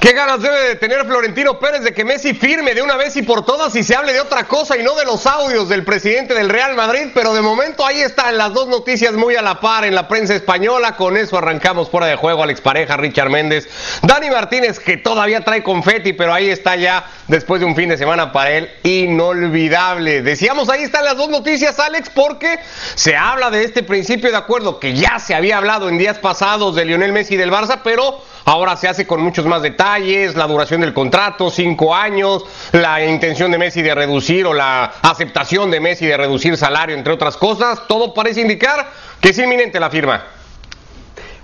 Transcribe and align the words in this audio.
¿Qué 0.00 0.12
ganas 0.12 0.40
debe 0.40 0.68
de 0.68 0.76
tener 0.76 1.04
Florentino 1.04 1.58
Pérez 1.58 1.82
de 1.82 1.92
que 1.92 2.06
Messi 2.06 2.32
firme 2.32 2.74
de 2.74 2.80
una 2.80 2.96
vez 2.96 3.16
y 3.16 3.22
por 3.22 3.44
todas 3.44 3.76
y 3.76 3.84
se 3.84 3.94
hable 3.94 4.14
de 4.14 4.20
otra 4.20 4.44
cosa 4.44 4.78
y 4.78 4.82
no 4.82 4.94
de 4.94 5.04
los 5.04 5.26
audios 5.26 5.68
del 5.68 5.84
presidente 5.84 6.32
del 6.32 6.48
Real 6.48 6.74
Madrid? 6.74 7.08
Pero 7.12 7.34
de 7.34 7.42
momento 7.42 7.84
ahí 7.84 8.00
están 8.00 8.38
las 8.38 8.54
dos 8.54 8.66
noticias 8.66 9.12
muy 9.12 9.36
a 9.36 9.42
la 9.42 9.60
par 9.60 9.84
en 9.84 9.94
la 9.94 10.08
prensa 10.08 10.34
española. 10.34 10.96
Con 10.96 11.18
eso 11.18 11.36
arrancamos 11.36 11.90
fuera 11.90 12.06
de 12.06 12.16
juego 12.16 12.42
Alex 12.42 12.62
Pareja, 12.62 12.96
Richard 12.96 13.28
Méndez, 13.28 13.68
Dani 14.00 14.30
Martínez 14.30 14.80
que 14.80 14.96
todavía 14.96 15.44
trae 15.44 15.62
confeti, 15.62 16.14
pero 16.14 16.32
ahí 16.32 16.48
está 16.48 16.76
ya 16.76 17.04
después 17.28 17.60
de 17.60 17.66
un 17.66 17.76
fin 17.76 17.90
de 17.90 17.98
semana 17.98 18.32
para 18.32 18.52
él 18.52 18.70
inolvidable. 18.84 20.22
Decíamos 20.22 20.70
ahí 20.70 20.82
están 20.82 21.04
las 21.04 21.18
dos 21.18 21.28
noticias 21.28 21.78
Alex 21.78 22.08
porque 22.08 22.58
se 22.94 23.16
habla 23.16 23.50
de 23.50 23.64
este 23.64 23.82
principio 23.82 24.30
de 24.30 24.38
acuerdo 24.38 24.80
que 24.80 24.94
ya 24.94 25.18
se 25.18 25.34
había 25.34 25.58
hablado 25.58 25.90
en 25.90 25.98
días 25.98 26.18
pasados 26.18 26.74
de 26.74 26.86
Lionel 26.86 27.12
Messi 27.12 27.34
y 27.34 27.36
del 27.36 27.52
Barça, 27.52 27.80
pero 27.84 28.22
Ahora 28.44 28.76
se 28.76 28.88
hace 28.88 29.06
con 29.06 29.22
muchos 29.22 29.46
más 29.46 29.62
detalles, 29.62 29.80
la 29.98 30.46
duración 30.46 30.82
del 30.82 30.94
contrato, 30.94 31.50
cinco 31.50 31.92
años, 31.92 32.44
la 32.70 33.04
intención 33.04 33.50
de 33.50 33.58
Messi 33.58 33.82
de 33.82 33.92
reducir 33.92 34.46
o 34.46 34.54
la 34.54 34.84
aceptación 35.02 35.68
de 35.68 35.80
Messi 35.80 36.06
de 36.06 36.16
reducir 36.16 36.56
salario, 36.56 36.94
entre 36.94 37.12
otras 37.12 37.36
cosas. 37.36 37.88
Todo 37.88 38.14
parece 38.14 38.40
indicar 38.40 38.86
que 39.20 39.30
es 39.30 39.38
inminente 39.38 39.80
la 39.80 39.90
firma. 39.90 40.22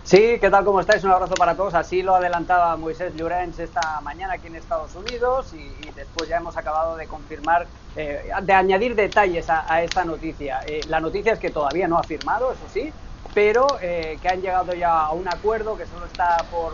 Sí, 0.05 0.39
¿qué 0.41 0.49
tal? 0.49 0.65
¿Cómo 0.65 0.79
estáis? 0.79 1.03
Un 1.03 1.11
abrazo 1.11 1.35
para 1.35 1.57
todos. 1.57 1.75
Así 1.75 2.03
lo 2.03 2.15
adelantaba 2.15 2.77
Moisés 2.77 3.17
Llorens 3.17 3.59
esta 3.59 4.01
mañana 4.03 4.35
aquí 4.35 4.47
en 4.47 4.55
Estados 4.55 4.95
Unidos 4.95 5.53
y, 5.53 5.91
después 5.97 6.29
ya 6.29 6.37
hemos 6.37 6.57
acabado 6.57 6.97
de 6.97 7.09
confirmar, 7.09 7.67
eh, 7.97 8.31
de 8.43 8.53
añadir 8.53 8.95
detalles 8.95 9.51
a, 9.51 9.83
esta 9.83 10.05
noticia. 10.05 10.61
Eh, 10.69 10.83
la 10.87 11.01
noticia 11.01 11.33
es 11.33 11.41
que 11.41 11.51
todavía 11.51 11.89
no 11.89 11.99
ha 11.99 12.05
firmado, 12.05 12.53
eso 12.53 12.63
sí, 12.73 12.93
pero 13.37 13.67
eh, 13.83 14.17
que 14.23 14.31
han 14.31 14.41
llegado 14.41 14.73
ya 14.73 14.99
a 14.99 15.13
un 15.13 15.29
acuerdo 15.29 15.77
que 15.77 15.85
solo 15.85 16.07
está 16.07 16.39
por, 16.51 16.73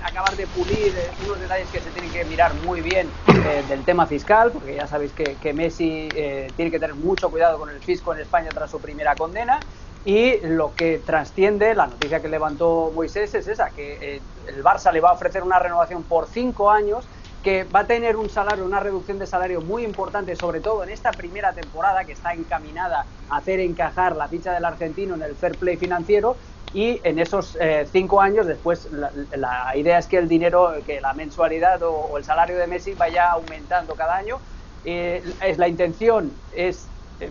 acabar 0.00 0.36
de 0.36 0.46
pulir 0.46 0.96
eh, 0.96 1.10
unos 1.18 1.40
detalles 1.40 1.68
que 1.72 1.80
se 1.80 1.90
tienen 1.90 2.12
que 2.12 2.24
mirar 2.24 2.54
muy 2.54 2.82
bien 2.82 3.08
eh, 3.44 3.64
del 3.66 3.84
tema 3.84 4.06
fiscal, 4.06 4.52
porque 4.52 4.76
ya 4.76 4.86
sabéis 4.86 5.12
que, 5.12 5.52
Messi 5.52 6.08
tiene 6.54 6.70
que 6.70 6.78
tener 6.78 6.94
mucho 6.94 7.28
cuidado 7.32 7.58
con 7.58 7.68
el 7.68 7.80
fisco 7.80 8.14
en 8.14 8.20
España 8.20 8.48
tras 8.54 8.70
su 8.70 8.80
primera 8.80 9.16
condena. 9.16 9.58
Y 10.04 10.38
lo 10.46 10.72
que 10.76 10.98
trasciende, 10.98 11.74
la 11.74 11.88
noticia 11.88 12.22
que 12.22 12.28
levantó 12.28 12.92
Moisés 12.94 13.34
es 13.34 13.48
esa, 13.48 13.70
que 13.70 14.22
el 14.46 14.62
Barça 14.62 14.92
le 14.92 15.00
va 15.00 15.10
a 15.10 15.14
ofrecer 15.14 15.42
una 15.42 15.58
renovación 15.58 16.04
por 16.04 16.28
cinco 16.28 16.70
años 16.70 17.08
que 17.44 17.64
va 17.64 17.80
a 17.80 17.86
tener 17.86 18.16
un 18.16 18.30
salario, 18.30 18.64
una 18.64 18.80
reducción 18.80 19.18
de 19.18 19.26
salario 19.26 19.60
muy 19.60 19.84
importante, 19.84 20.34
sobre 20.34 20.60
todo 20.60 20.82
en 20.82 20.88
esta 20.88 21.12
primera 21.12 21.52
temporada 21.52 22.04
que 22.04 22.12
está 22.12 22.32
encaminada 22.32 23.04
a 23.28 23.36
hacer 23.36 23.60
encajar 23.60 24.16
la 24.16 24.28
ficha 24.28 24.52
del 24.52 24.64
argentino 24.64 25.14
en 25.14 25.22
el 25.22 25.36
fair 25.36 25.56
play 25.58 25.76
financiero. 25.76 26.36
Y 26.72 27.00
en 27.04 27.20
esos 27.20 27.56
eh, 27.60 27.86
cinco 27.92 28.20
años, 28.20 28.46
después, 28.46 28.88
la, 28.90 29.76
idea 29.76 29.98
es 29.98 30.06
que 30.06 30.16
el 30.16 30.26
dinero, 30.26 30.72
que 30.84 31.00
la 31.00 31.12
mensualidad 31.12 31.80
o, 31.82 32.16
el 32.16 32.24
salario 32.24 32.56
de 32.56 32.66
Messi 32.66 32.94
vaya 32.94 33.30
aumentando 33.30 33.94
cada 33.94 34.16
año. 34.16 34.38
Eh, 34.86 35.22
es 35.42 35.56
la 35.56 35.68
intención 35.68 36.32
es 36.54 36.86
eh, 37.20 37.30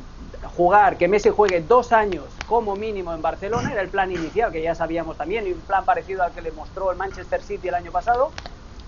jugar, 0.56 0.98
que 0.98 1.08
Messi 1.08 1.30
juegue 1.30 1.62
dos 1.62 1.92
años 1.92 2.26
como 2.48 2.76
mínimo 2.76 3.14
en 3.14 3.22
Barcelona, 3.22 3.72
era 3.72 3.82
el 3.82 3.90
plan 3.90 4.12
inicial 4.12 4.52
que 4.52 4.62
ya 4.62 4.76
sabíamos 4.76 5.18
también, 5.18 5.46
y 5.46 5.52
un 5.52 5.60
plan 5.60 5.86
parecido 5.86 6.24
al 6.24 6.32
que 6.32 6.42
le 6.42 6.52
mostró 6.52 6.92
el 6.92 6.98
Manchester 6.98 7.42
City 7.42 7.68
el 7.68 7.76
año 7.76 7.92
pasado. 7.92 8.32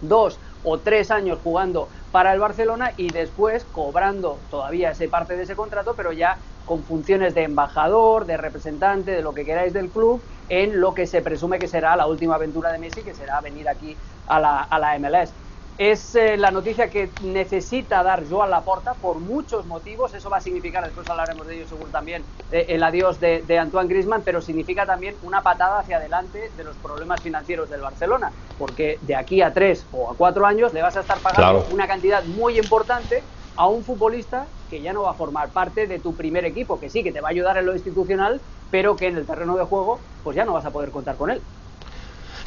Dos, 0.01 0.39
o 0.65 0.81
tres 0.81 1.11
años 1.11 1.39
jugando 1.41 1.89
para 2.11 2.33
el 2.33 2.39
Barcelona 2.39 2.93
y 2.97 3.11
después 3.11 3.65
cobrando 3.65 4.45
todavía 4.49 4.91
ese 4.91 5.07
parte 5.09 5.37
de 5.37 5.43
ese 5.43 5.55
contrato, 5.55 5.95
pero 5.95 6.11
ya 6.11 6.39
con 6.63 6.83
funciones 6.83 7.35
de 7.35 7.43
embajador, 7.43 8.25
de 8.25 8.37
representante, 8.37 9.11
de 9.11 9.21
lo 9.21 9.33
que 9.35 9.45
queráis 9.45 9.73
del 9.73 9.91
club, 9.91 10.25
en 10.47 10.79
lo 10.81 10.93
que 10.95 11.05
se 11.05 11.21
presume 11.21 11.59
que 11.59 11.67
será 11.67 11.95
la 11.95 12.07
última 12.07 12.35
aventura 12.35 12.71
de 12.71 12.79
Messi, 12.79 13.03
que 13.03 13.13
será 13.13 13.41
venir 13.41 13.69
aquí 13.69 13.99
a 14.25 14.39
la, 14.39 14.61
a 14.63 14.79
la 14.79 14.97
MLS. 14.99 15.35
Es 15.77 16.15
eh, 16.15 16.37
la 16.37 16.51
noticia 16.51 16.89
que 16.89 17.15
necesita 17.19 18.01
dar 18.01 18.25
Joan 18.29 18.49
Laporta 18.49 18.95
por 18.95 19.19
muchos 19.19 19.65
motivos. 19.65 20.13
Eso 20.13 20.29
va 20.29 20.37
a 20.37 20.41
significar, 20.41 20.85
después 20.85 21.09
hablaremos 21.09 21.45
de 21.47 21.55
ello 21.55 21.67
seguro 21.67 21.91
también, 21.91 22.25
eh, 22.49 22.67
el 22.69 22.81
adiós 22.81 23.19
de, 23.19 23.59
Antoine 23.59 23.89
Griezmann, 23.89 24.23
pero 24.23 24.39
significa 24.39 24.85
también 24.85 25.17
una 25.21 25.43
patada 25.43 25.79
hacia 25.79 25.97
adelante 25.97 26.51
de 26.55 26.63
los 26.63 26.77
problemas 26.77 27.21
financieros 27.21 27.69
del 27.69 27.81
Barcelona. 27.81 28.33
Porque 28.57 28.99
de 29.01 29.15
aquí 29.17 29.41
a 29.41 29.51
tres 29.51 29.89
o 29.91 30.09
a 30.09 30.15
cuatro 30.15 30.45
años 30.45 30.71
le 30.71 30.81
vas 30.81 30.95
a 30.95 31.01
estar 31.01 31.21
pagando 31.21 31.65
una 31.67 31.87
cantidad 31.87 32.23
muy 32.23 32.57
importante 32.57 33.25
a 33.57 33.67
un 33.67 33.83
futbolista 33.83 34.51
que 34.69 34.81
ya 34.81 34.93
no 34.93 35.03
va 35.03 35.11
a 35.11 35.15
formar 35.15 35.51
parte 35.51 35.87
de 35.87 35.99
tu 35.99 36.15
primer 36.15 36.45
equipo, 36.45 36.79
que 36.79 36.89
sí, 36.89 37.03
que 37.03 37.11
te 37.11 37.19
va 37.19 37.27
a 37.27 37.31
ayudar 37.31 37.57
en 37.57 37.65
lo 37.65 37.73
institucional, 37.73 38.41
pero 38.69 38.95
que 38.95 39.07
en 39.07 39.17
el 39.17 39.25
terreno 39.25 39.57
de 39.57 39.65
juego 39.65 40.05
pues 40.23 40.37
ya 40.37 40.45
no 40.45 40.53
vas 40.53 40.65
a 40.65 40.71
poder 40.71 40.91
contar 40.91 41.17
con 41.17 41.31
él. 41.31 41.43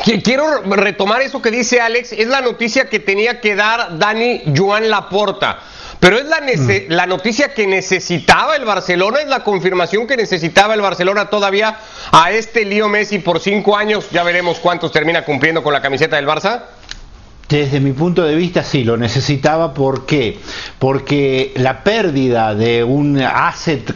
Quiero 0.05 0.63
retomar 0.63 1.23
eso 1.23 1.43
que 1.43 1.51
dice 1.51 1.81
Alex, 1.81 2.13
es 2.13 2.29
la 2.29 2.41
noticia 2.41 2.89
que 2.89 3.01
tenía 3.01 3.41
que 3.41 3.55
dar 3.55 3.99
Dani 3.99 4.43
Joan 4.57 4.89
Laporta. 4.89 5.59
Pero 6.01 6.19
es 6.19 6.27
la, 6.27 6.41
mm. 6.41 6.93
la, 6.93 7.07
noticia 7.07 7.53
que 7.53 7.67
necesitaba 7.67 8.55
el 8.55 8.65
Barcelona, 8.65 9.21
es 9.21 9.29
la 9.29 9.43
confirmación 9.43 10.07
que 10.07 10.17
necesitaba 10.17 10.75
el 10.75 10.81
Barcelona 10.81 11.29
todavía 11.29 11.77
a 12.13 12.31
este 12.31 12.65
Lío 12.65 12.89
Messi 12.89 13.19
por 13.19 13.41
cinco 13.41 13.77
años. 13.77 14.09
Ya 14.13 14.23
veremos 14.23 14.61
cuántos 14.61 14.93
termina 14.93 15.25
cumpliendo 15.25 15.63
con 15.63 15.73
la 15.73 15.83
camiseta 15.83 16.15
del 16.17 16.27
Barça. 16.27 16.63
Desde 17.49 17.81
mi 17.81 17.93
punto 17.93 18.23
de 18.23 18.37
vista 18.37 18.63
sí, 18.63 18.85
lo 18.85 18.97
necesitaba. 18.97 19.75
¿Por 19.75 20.07
qué? 20.07 20.39
Porque 20.79 21.53
la 21.57 21.83
pérdida 21.83 22.55
de 22.55 22.85
un 22.85 23.21
asset 23.21 23.93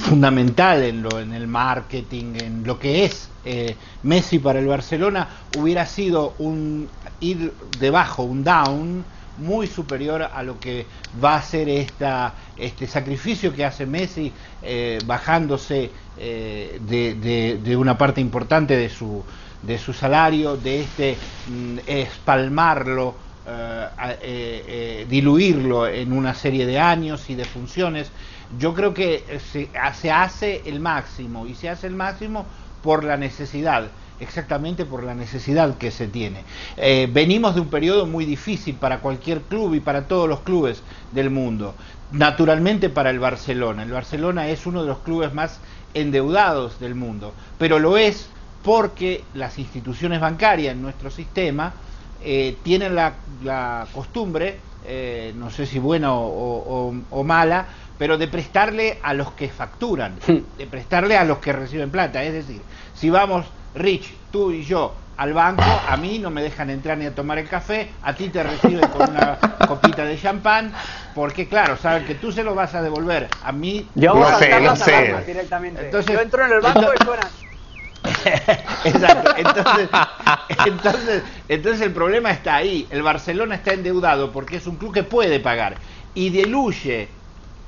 fundamental 0.00 0.82
en, 0.82 1.02
lo, 1.02 1.20
en 1.20 1.32
el 1.32 1.46
marketing, 1.46 2.34
en 2.36 2.64
lo 2.64 2.78
que 2.78 3.04
es 3.04 3.28
eh, 3.44 3.76
Messi 4.02 4.38
para 4.38 4.58
el 4.58 4.66
Barcelona, 4.66 5.28
hubiera 5.58 5.86
sido 5.86 6.34
un 6.38 6.88
ir 7.20 7.52
debajo, 7.78 8.22
un 8.22 8.44
down 8.44 9.04
muy 9.38 9.66
superior 9.66 10.22
a 10.22 10.42
lo 10.42 10.60
que 10.60 10.86
va 11.22 11.36
a 11.36 11.42
ser 11.42 11.68
esta, 11.68 12.34
este 12.56 12.86
sacrificio 12.86 13.52
que 13.52 13.64
hace 13.64 13.86
Messi 13.86 14.32
eh, 14.62 14.98
bajándose 15.06 15.90
eh, 16.18 16.80
de, 16.86 17.76
una 17.76 17.96
parte 17.98 18.20
importante 18.20 18.76
de 18.76 18.88
su, 18.88 19.22
de 19.62 19.78
su 19.78 19.92
salario, 19.92 20.56
de 20.56 20.82
este 20.82 21.16
mm, 21.48 21.78
espalmarlo, 21.86 23.16
diluirlo 25.08 25.88
en 25.88 26.12
una 26.12 26.32
serie 26.32 26.64
de 26.64 26.78
años 26.78 27.28
y 27.28 27.34
de 27.34 27.44
funciones. 27.44 28.12
Yo 28.58 28.74
creo 28.74 28.94
que 28.94 29.40
se, 29.52 29.68
se 29.94 30.10
hace 30.10 30.62
el 30.66 30.80
máximo 30.80 31.46
y 31.46 31.54
se 31.54 31.68
hace 31.68 31.86
el 31.86 31.94
máximo 31.94 32.46
por 32.82 33.04
la 33.04 33.16
necesidad, 33.16 33.84
exactamente 34.20 34.84
por 34.84 35.04
la 35.04 35.14
necesidad 35.14 35.78
que 35.78 35.90
se 35.90 36.08
tiene. 36.08 36.44
Eh, 36.76 37.08
venimos 37.10 37.54
de 37.54 37.60
un 37.60 37.68
periodo 37.68 38.06
muy 38.06 38.24
difícil 38.24 38.74
para 38.74 38.98
cualquier 38.98 39.40
club 39.42 39.74
y 39.74 39.80
para 39.80 40.06
todos 40.06 40.28
los 40.28 40.40
clubes 40.40 40.82
del 41.12 41.30
mundo. 41.30 41.74
Naturalmente 42.10 42.90
para 42.90 43.10
el 43.10 43.18
Barcelona. 43.18 43.84
El 43.84 43.92
Barcelona 43.92 44.48
es 44.48 44.66
uno 44.66 44.82
de 44.82 44.88
los 44.88 44.98
clubes 44.98 45.32
más 45.32 45.60
endeudados 45.94 46.80
del 46.80 46.94
mundo, 46.94 47.32
pero 47.58 47.78
lo 47.78 47.96
es 47.96 48.28
porque 48.62 49.24
las 49.34 49.58
instituciones 49.58 50.20
bancarias 50.20 50.74
en 50.74 50.82
nuestro 50.82 51.10
sistema 51.10 51.72
eh, 52.24 52.56
tienen 52.62 52.94
la, 52.94 53.14
costumbre, 53.92 54.58
eh, 54.84 55.32
no 55.36 55.50
sé 55.50 55.66
si 55.66 55.78
buena 55.78 56.12
o 56.12 57.24
mala, 57.24 57.66
pero 58.02 58.18
de 58.18 58.26
prestarle 58.26 58.98
a 59.00 59.14
los 59.14 59.30
que 59.30 59.48
facturan, 59.48 60.16
hmm. 60.26 60.58
de 60.58 60.66
prestarle 60.66 61.16
a 61.16 61.22
los 61.22 61.38
que 61.38 61.52
reciben 61.52 61.88
plata. 61.88 62.20
Es 62.24 62.32
decir, 62.32 62.60
si 62.94 63.10
vamos, 63.10 63.46
Rich, 63.76 64.12
tú 64.32 64.50
y 64.50 64.64
yo, 64.64 64.92
al 65.18 65.32
banco, 65.32 65.62
a 65.62 65.96
mí 65.96 66.18
no 66.18 66.28
me 66.28 66.42
dejan 66.42 66.70
entrar 66.70 66.98
ni 66.98 67.06
a 67.06 67.14
tomar 67.14 67.38
el 67.38 67.48
café, 67.48 67.90
a 68.02 68.12
ti 68.12 68.28
te 68.28 68.42
reciben 68.42 68.88
con 68.88 69.08
una 69.08 69.38
copita 69.68 70.04
de 70.04 70.18
champán, 70.18 70.72
porque 71.14 71.46
claro, 71.46 71.76
saben 71.76 72.04
que 72.04 72.16
tú 72.16 72.32
se 72.32 72.42
lo 72.42 72.56
vas 72.56 72.74
a 72.74 72.82
devolver, 72.82 73.28
a 73.40 73.52
mí 73.52 73.88
yo 73.94 74.14
no 74.14 74.36
sé, 74.36 74.60
no 74.60 74.74
sé. 74.74 75.14
directamente. 75.24 75.84
Entonces, 75.84 76.12
yo 76.12 76.20
entro 76.20 76.44
en 76.44 76.52
el 76.54 76.60
banco 76.60 76.80
y 76.80 77.04
suena. 77.04 77.30
Exacto. 78.84 79.34
Entonces, 81.48 81.80
el 81.80 81.92
problema 81.92 82.30
está 82.30 82.56
ahí. 82.56 82.86
El 82.90 83.02
Barcelona 83.02 83.56
está 83.56 83.72
endeudado 83.72 84.32
porque 84.32 84.56
es 84.56 84.66
un 84.66 84.76
club 84.76 84.92
que 84.92 85.04
puede 85.04 85.40
pagar 85.40 85.76
y 86.14 86.30
diluye 86.30 87.08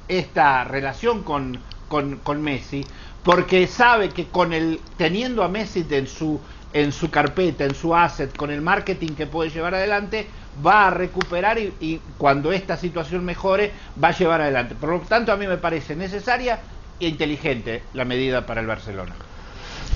esta 0.09 0.65
relación 0.65 1.23
con, 1.23 1.63
con, 1.89 2.43
Messi, 2.43 2.85
porque 3.23 3.67
sabe 3.67 4.11
que 4.11 4.27
con 4.27 4.53
el 4.53 4.81
teniendo 4.97 5.43
a 5.43 5.49
Messi 5.49 5.87
en 5.91 6.07
su 6.07 6.41
en 6.73 6.91
su 6.91 7.09
carpeta, 7.09 7.65
en 7.65 7.77
su 7.77 7.95
asset, 7.95 8.37
con 8.37 8.51
el 8.51 8.61
marketing 8.61 9.15
que 9.15 9.29
puede 9.29 9.49
llevar 9.49 9.77
adelante, 9.77 10.27
va 10.67 10.89
a 10.89 10.91
recuperar 10.91 11.57
y, 11.57 11.73
y, 11.79 12.01
cuando 12.19 12.51
esta 12.51 12.77
situación 12.77 13.25
mejore, 13.25 13.71
va 14.03 14.09
a 14.09 14.19
llevar 14.19 14.41
adelante. 14.41 14.75
Por 14.75 14.89
lo 14.91 14.99
tanto, 15.03 15.31
a 15.31 15.37
mí 15.37 15.47
me 15.47 15.57
parece 15.57 15.95
necesaria 15.95 16.59
e 16.99 17.07
inteligente 17.07 17.85
la 17.93 18.05
medida 18.05 18.45
para 18.45 18.61
el 18.61 18.67
Barcelona. 18.67 19.15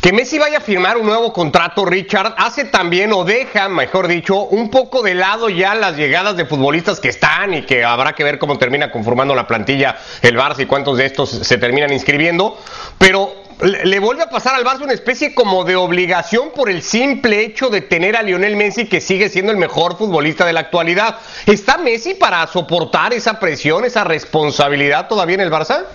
Que 0.00 0.12
Messi 0.12 0.38
vaya 0.38 0.58
a 0.58 0.60
firmar 0.60 0.96
un 0.96 1.06
nuevo 1.06 1.32
contrato, 1.32 1.84
Richard, 1.84 2.34
hace 2.38 2.64
también 2.64 3.12
o 3.12 3.24
deja, 3.24 3.68
mejor 3.68 4.06
dicho, 4.06 4.44
un 4.44 4.70
poco 4.70 5.02
de 5.02 5.14
lado 5.14 5.48
ya 5.48 5.74
las 5.74 5.96
llegadas 5.96 6.36
de 6.36 6.44
futbolistas 6.44 7.00
que 7.00 7.08
están 7.08 7.52
y 7.52 7.62
que 7.62 7.84
habrá 7.84 8.12
que 8.12 8.22
ver 8.22 8.38
cómo 8.38 8.58
termina 8.58 8.92
conformando 8.92 9.34
la 9.34 9.48
plantilla 9.48 9.96
el 10.22 10.36
Barça 10.38 10.60
y 10.60 10.66
cuántos 10.66 10.98
de 10.98 11.06
estos 11.06 11.30
se 11.30 11.58
terminan 11.58 11.92
inscribiendo. 11.92 12.56
Pero 12.96 13.34
le 13.60 13.98
vuelve 13.98 14.22
a 14.22 14.30
pasar 14.30 14.54
al 14.54 14.64
Barça 14.64 14.82
una 14.82 14.92
especie 14.92 15.34
como 15.34 15.64
de 15.64 15.74
obligación 15.74 16.50
por 16.54 16.70
el 16.70 16.82
simple 16.82 17.42
hecho 17.42 17.68
de 17.68 17.80
tener 17.80 18.14
a 18.14 18.22
Lionel 18.22 18.54
Messi 18.54 18.86
que 18.86 19.00
sigue 19.00 19.28
siendo 19.28 19.50
el 19.50 19.58
mejor 19.58 19.98
futbolista 19.98 20.46
de 20.46 20.52
la 20.52 20.60
actualidad. 20.60 21.16
¿Está 21.44 21.76
Messi 21.76 22.14
para 22.14 22.46
soportar 22.46 23.12
esa 23.14 23.40
presión, 23.40 23.84
esa 23.84 24.04
responsabilidad 24.04 25.08
todavía 25.08 25.34
en 25.34 25.40
el 25.40 25.50
Barça? 25.50 25.86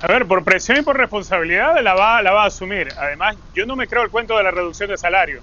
A 0.00 0.06
ver, 0.06 0.26
por 0.26 0.44
presión 0.44 0.78
y 0.78 0.82
por 0.82 0.96
responsabilidad 0.96 1.82
la 1.82 1.94
va, 1.94 2.22
la 2.22 2.32
va 2.32 2.44
a 2.44 2.46
asumir. 2.46 2.88
Además, 2.96 3.36
yo 3.54 3.66
no 3.66 3.76
me 3.76 3.86
creo 3.86 4.02
el 4.02 4.10
cuento 4.10 4.36
de 4.36 4.44
la 4.44 4.50
reducción 4.50 4.90
de 4.90 4.96
salario, 4.96 5.42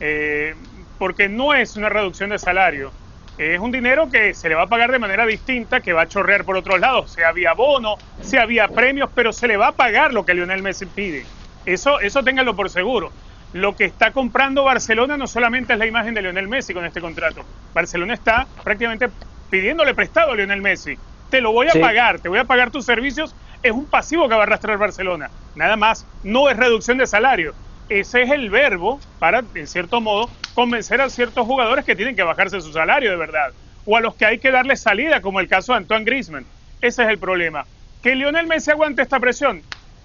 eh, 0.00 0.54
porque 0.98 1.28
no 1.28 1.54
es 1.54 1.76
una 1.76 1.88
reducción 1.88 2.30
de 2.30 2.38
salario 2.38 2.92
es 3.36 3.58
un 3.58 3.72
dinero 3.72 4.08
que 4.10 4.32
se 4.32 4.48
le 4.48 4.54
va 4.54 4.62
a 4.62 4.66
pagar 4.66 4.92
de 4.92 4.98
manera 4.98 5.26
distinta, 5.26 5.80
que 5.80 5.92
va 5.92 6.02
a 6.02 6.08
chorrear 6.08 6.44
por 6.44 6.56
otros 6.56 6.78
lados, 6.78 7.10
sea 7.10 7.32
vía 7.32 7.52
bono, 7.52 7.96
sea 8.20 8.46
vía 8.46 8.68
premios, 8.68 9.10
pero 9.14 9.32
se 9.32 9.48
le 9.48 9.56
va 9.56 9.68
a 9.68 9.72
pagar 9.72 10.12
lo 10.12 10.24
que 10.24 10.34
Lionel 10.34 10.62
Messi 10.62 10.86
pide. 10.86 11.24
Eso, 11.66 12.00
eso 12.00 12.22
ténganlo 12.22 12.54
por 12.54 12.70
seguro. 12.70 13.10
Lo 13.52 13.74
que 13.74 13.84
está 13.84 14.12
comprando 14.12 14.64
Barcelona 14.64 15.16
no 15.16 15.26
solamente 15.26 15.72
es 15.72 15.78
la 15.78 15.86
imagen 15.86 16.14
de 16.14 16.22
Lionel 16.22 16.48
Messi 16.48 16.74
con 16.74 16.84
este 16.84 17.00
contrato. 17.00 17.44
Barcelona 17.72 18.14
está 18.14 18.46
prácticamente 18.62 19.08
pidiéndole 19.50 19.94
prestado 19.94 20.32
a 20.32 20.36
Lionel 20.36 20.62
Messi. 20.62 20.96
Te 21.30 21.40
lo 21.40 21.52
voy 21.52 21.66
a 21.68 21.80
pagar, 21.80 22.20
te 22.20 22.28
voy 22.28 22.38
a 22.38 22.44
pagar 22.44 22.70
tus 22.70 22.84
servicios. 22.84 23.34
Es 23.64 23.72
un 23.72 23.86
pasivo 23.86 24.28
que 24.28 24.34
va 24.34 24.40
a 24.40 24.42
arrastrar 24.42 24.76
Barcelona. 24.76 25.30
Nada 25.54 25.76
más, 25.78 26.06
no 26.22 26.50
es 26.50 26.56
reducción 26.58 26.98
de 26.98 27.06
salario. 27.06 27.54
Ese 27.88 28.20
es 28.20 28.30
el 28.30 28.50
verbo 28.50 29.00
para, 29.18 29.42
en 29.54 29.66
cierto 29.66 30.02
modo, 30.02 30.28
convencer 30.54 31.00
a 31.00 31.08
ciertos 31.08 31.46
jugadores 31.46 31.86
que 31.86 31.96
tienen 31.96 32.14
que 32.14 32.22
bajarse 32.22 32.60
su 32.60 32.74
salario 32.74 33.10
de 33.10 33.16
verdad, 33.16 33.54
o 33.86 33.96
a 33.96 34.02
los 34.02 34.16
que 34.16 34.26
hay 34.26 34.38
que 34.38 34.50
darle 34.50 34.76
salida, 34.76 35.22
como 35.22 35.40
el 35.40 35.48
caso 35.48 35.72
de 35.72 35.78
Antoine 35.78 36.04
Griezmann. 36.04 36.44
Ese 36.82 37.04
es 37.04 37.08
el 37.08 37.16
problema. 37.16 37.64
Que 38.02 38.14
Lionel 38.14 38.46
Messi 38.46 38.70
aguante 38.70 39.00
esta 39.00 39.18
presión. 39.18 39.62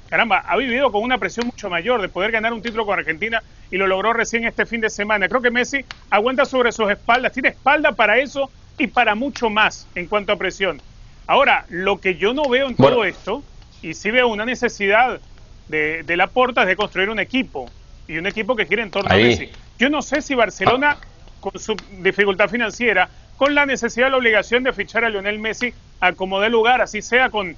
Caramba, 0.07 0.37
ha 0.37 0.55
vivido 0.55 0.89
con 0.89 1.03
una 1.03 1.17
presión 1.17 1.47
mucho 1.47 1.69
mayor 1.69 2.01
de 2.01 2.07
poder 2.07 2.31
ganar 2.31 2.53
un 2.53 2.61
título 2.61 2.85
con 2.85 2.97
Argentina 2.97 3.43
y 3.69 3.75
lo 3.75 3.87
logró 3.87 4.13
recién 4.13 4.45
este 4.45 4.65
fin 4.65 4.79
de 4.79 4.89
semana. 4.89 5.27
Creo 5.27 5.41
que 5.41 5.51
Messi 5.51 5.83
aguanta 6.09 6.45
sobre 6.45 6.71
sus 6.71 6.89
espaldas, 6.89 7.33
tiene 7.33 7.49
espalda 7.49 7.91
para 7.91 8.19
eso 8.19 8.49
y 8.77 8.87
para 8.87 9.15
mucho 9.15 9.49
más 9.49 9.85
en 9.95 10.07
cuanto 10.07 10.31
a 10.31 10.37
presión. 10.37 10.81
Ahora, 11.27 11.65
lo 11.69 11.99
que 11.99 12.15
yo 12.15 12.33
no 12.33 12.49
veo 12.49 12.67
en 12.67 12.75
todo 12.75 13.05
esto, 13.05 13.43
y 13.81 13.93
sí 13.93 14.11
veo 14.11 14.27
una 14.27 14.45
necesidad 14.45 15.19
de, 15.67 16.03
de 16.03 16.17
la 16.17 16.27
porta 16.27 16.61
es 16.61 16.67
de 16.67 16.75
construir 16.75 17.09
un 17.09 17.19
equipo 17.19 17.69
y 18.09 18.17
un 18.17 18.25
equipo 18.25 18.55
que 18.55 18.65
gira 18.65 18.83
en 18.83 18.91
torno 18.91 19.11
a 19.11 19.15
Messi. 19.15 19.49
Yo 19.77 19.89
no 19.89 20.01
sé 20.01 20.21
si 20.21 20.33
Barcelona, 20.33 20.97
con 21.39 21.57
su 21.59 21.75
dificultad 22.01 22.49
financiera, 22.49 23.07
con 23.37 23.55
la 23.55 23.65
necesidad, 23.65 24.09
la 24.09 24.17
obligación 24.17 24.63
de 24.63 24.73
fichar 24.73 25.05
a 25.05 25.09
Lionel 25.09 25.39
Messi 25.39 25.73
a 26.01 26.11
como 26.13 26.41
dé 26.41 26.49
lugar, 26.49 26.81
así 26.81 27.01
sea 27.01 27.29
con, 27.29 27.55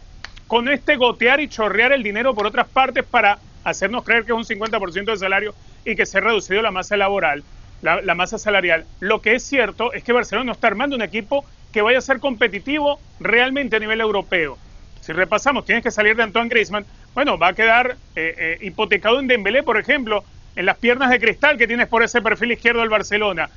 con 0.48 0.68
este 0.68 0.98
gotear 0.98 1.40
y 1.40 1.48
chorrear 1.48 1.94
el 1.94 2.04
dinero 2.04 2.36
por 2.36 2.46
otras 2.46 2.68
partes 2.68 3.06
para 3.06 3.40
hacernos 3.64 4.04
creer 4.04 4.26
que 4.26 4.34
es 4.34 4.38
un 4.38 4.44
50% 4.44 5.06
de 5.06 5.18
salario 5.18 5.56
y 5.86 5.96
que 5.96 6.06
se 6.06 6.18
ha 6.18 6.22
reducido 6.22 6.62
la 6.62 6.72
masa 6.72 6.98
laboral, 6.98 7.44
la, 7.82 8.02
la, 8.02 8.14
masa 8.14 8.38
salarial. 8.38 8.86
Lo 9.00 9.22
que 9.22 9.36
es 9.36 9.44
cierto 9.44 9.94
es 9.94 10.04
que 10.04 10.12
Barcelona 10.12 10.46
no 10.46 10.52
está 10.52 10.68
armando 10.68 10.96
un 10.98 11.02
equipo 11.02 11.46
que 11.72 11.82
vaya 11.82 12.00
a 12.00 12.02
ser 12.02 12.20
competitivo 12.20 13.00
realmente 13.22 13.78
a 13.78 13.80
nivel 13.80 14.02
europeo. 14.02 14.58
Si 15.02 15.12
repasamos, 15.14 15.66
tienes 15.66 15.84
que 15.84 15.92
salir 15.92 16.16
de 16.16 16.24
Antoine 16.24 16.50
Griezmann, 16.50 16.86
bueno, 17.14 17.38
va 17.38 17.50
a 17.50 17.54
quedar 17.54 17.98
eh, 18.16 18.36
eh, 18.38 18.58
hipotecado 18.62 19.20
en 19.20 19.28
Dembélé, 19.28 19.64
por 19.64 19.78
ejemplo, 19.78 20.24
en 20.56 20.66
las 20.66 20.78
piernas 20.78 21.10
de 21.10 21.20
cristal 21.20 21.58
que 21.58 21.68
tienes 21.68 21.88
por 21.88 22.04
ese 22.04 22.22
perfil 22.22 22.52
izquierdo 22.52 22.82
del 22.82 22.90
Barcelona. 22.90 23.50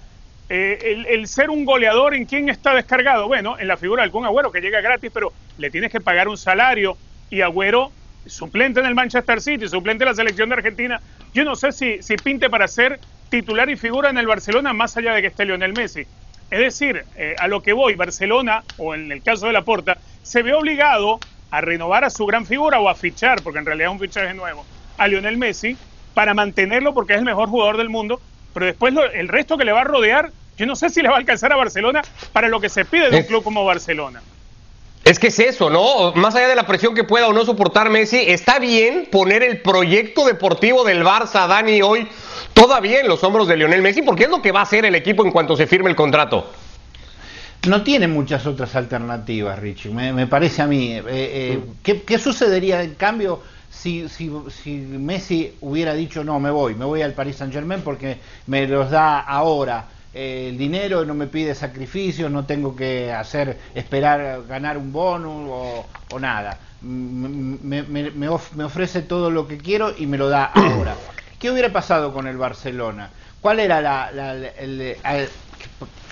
Eh, 0.48 1.04
el, 1.08 1.26
ser 1.26 1.50
un 1.50 1.64
goleador, 1.64 2.14
¿en 2.14 2.26
quién 2.26 2.48
está 2.48 2.74
descargado? 2.74 3.28
Bueno, 3.28 3.58
en 3.58 3.68
la 3.68 3.76
figura 3.76 4.02
de 4.02 4.04
algún 4.04 4.24
Agüero 4.24 4.52
que 4.52 4.60
llega 4.60 4.80
gratis, 4.80 5.10
pero 5.12 5.32
le 5.58 5.70
tienes 5.70 5.90
que 5.90 6.00
pagar 6.00 6.28
un 6.28 6.36
salario 6.36 6.96
y 7.30 7.40
Agüero, 7.40 7.92
suplente 8.26 8.80
en 8.80 8.86
el 8.86 8.94
Manchester 8.94 9.40
City, 9.40 9.68
suplente 9.68 10.04
en 10.04 10.10
la 10.10 10.14
selección 10.14 10.48
de 10.48 10.56
Argentina, 10.56 11.00
yo 11.32 11.44
no 11.44 11.56
sé 11.56 11.72
si, 11.72 12.02
si 12.02 12.16
pinte 12.16 12.48
para 12.50 12.68
ser 12.68 13.00
titular 13.28 13.68
y 13.70 13.76
figura 13.76 14.10
en 14.10 14.18
el 14.18 14.26
Barcelona 14.26 14.72
más 14.72 14.96
allá 14.96 15.14
de 15.14 15.22
que 15.22 15.28
esté 15.28 15.44
Lionel 15.44 15.72
Messi. 15.72 16.06
Es 16.50 16.60
decir, 16.60 17.04
eh, 17.16 17.34
a 17.38 17.48
lo 17.48 17.62
que 17.62 17.72
voy, 17.72 17.94
Barcelona, 17.94 18.62
o 18.76 18.94
en 18.94 19.10
el 19.10 19.22
caso 19.22 19.46
de 19.46 19.52
la 19.52 19.62
Porta, 19.62 19.98
se 20.22 20.42
ve 20.42 20.54
obligado 20.54 21.18
a 21.54 21.60
renovar 21.60 22.02
a 22.04 22.10
su 22.10 22.26
gran 22.26 22.46
figura 22.46 22.80
o 22.80 22.88
a 22.88 22.96
fichar, 22.96 23.40
porque 23.42 23.60
en 23.60 23.66
realidad 23.66 23.90
es 23.90 23.92
un 23.92 24.00
fichaje 24.00 24.34
nuevo, 24.34 24.64
a 24.98 25.06
Lionel 25.06 25.36
Messi, 25.36 25.76
para 26.12 26.34
mantenerlo 26.34 26.94
porque 26.94 27.12
es 27.12 27.20
el 27.20 27.24
mejor 27.24 27.48
jugador 27.48 27.76
del 27.76 27.88
mundo, 27.88 28.20
pero 28.52 28.66
después 28.66 28.92
el 29.14 29.28
resto 29.28 29.56
que 29.56 29.64
le 29.64 29.70
va 29.70 29.82
a 29.82 29.84
rodear, 29.84 30.32
yo 30.56 30.66
no 30.66 30.74
sé 30.74 30.90
si 30.90 31.00
le 31.00 31.08
va 31.08 31.14
a 31.14 31.18
alcanzar 31.18 31.52
a 31.52 31.56
Barcelona 31.56 32.02
para 32.32 32.48
lo 32.48 32.60
que 32.60 32.68
se 32.68 32.84
pide 32.84 33.08
de 33.08 33.18
un 33.18 33.22
club 33.24 33.44
como 33.44 33.64
Barcelona. 33.64 34.20
Es 35.04 35.18
que 35.18 35.28
es 35.28 35.38
eso, 35.38 35.70
¿no? 35.70 36.12
Más 36.14 36.34
allá 36.34 36.48
de 36.48 36.56
la 36.56 36.66
presión 36.66 36.94
que 36.94 37.04
pueda 37.04 37.28
o 37.28 37.32
no 37.32 37.44
soportar 37.44 37.88
Messi, 37.88 38.18
está 38.26 38.58
bien 38.58 39.06
poner 39.12 39.44
el 39.44 39.60
proyecto 39.60 40.26
deportivo 40.26 40.82
del 40.82 41.04
Barça, 41.04 41.46
Dani, 41.46 41.82
hoy 41.82 42.08
todavía 42.52 43.00
en 43.00 43.06
los 43.06 43.22
hombros 43.22 43.46
de 43.46 43.56
Lionel 43.56 43.82
Messi, 43.82 44.02
porque 44.02 44.24
es 44.24 44.30
lo 44.30 44.42
que 44.42 44.50
va 44.50 44.60
a 44.60 44.62
hacer 44.64 44.84
el 44.86 44.94
equipo 44.96 45.24
en 45.24 45.30
cuanto 45.30 45.56
se 45.56 45.68
firme 45.68 45.90
el 45.90 45.94
contrato. 45.94 46.50
No 47.66 47.82
tiene 47.82 48.08
muchas 48.08 48.46
otras 48.46 48.74
alternativas, 48.76 49.58
Richie, 49.58 49.90
me, 49.90 50.26
parece 50.26 50.62
a 50.62 50.66
mí. 50.66 50.92
Eh, 50.92 51.02
eh, 51.06 51.60
¿qué, 51.82 52.02
¿qué, 52.02 52.18
sucedería 52.18 52.82
en 52.82 52.94
cambio 52.94 53.42
si, 53.70 54.08
si, 54.08 54.30
si, 54.50 54.76
Messi 54.76 55.54
hubiera 55.60 55.94
dicho 55.94 56.24
no, 56.24 56.38
me 56.40 56.50
voy, 56.50 56.74
me 56.74 56.84
voy 56.84 57.02
al 57.02 57.12
Paris 57.12 57.36
Saint 57.36 57.52
Germain 57.52 57.80
porque 57.82 58.18
me 58.46 58.66
los 58.66 58.90
da 58.90 59.20
ahora 59.20 59.86
eh, 60.14 60.48
el 60.50 60.58
dinero, 60.58 61.04
no 61.04 61.14
me 61.14 61.26
pide 61.26 61.54
sacrificios, 61.56 62.30
no 62.30 62.44
tengo 62.46 62.76
que 62.76 63.12
hacer, 63.12 63.58
esperar 63.74 64.44
ganar 64.46 64.78
un 64.78 64.92
bonus 64.92 65.84
o, 66.10 66.20
nada. 66.20 66.58
Me, 66.82 67.82
me, 67.82 68.28
ofrece 68.28 69.02
todo 69.02 69.30
lo 69.30 69.48
que 69.48 69.58
quiero 69.58 69.92
y 69.96 70.06
me 70.06 70.16
lo 70.16 70.28
da 70.28 70.44
ahora. 70.54 70.94
¿Qué 71.40 71.50
hubiera 71.50 71.72
pasado 71.72 72.12
con 72.12 72.28
el 72.28 72.36
Barcelona? 72.36 73.10
¿Cuál 73.40 73.58
era 73.58 73.80
la, 73.80 74.10
el, 74.58 74.96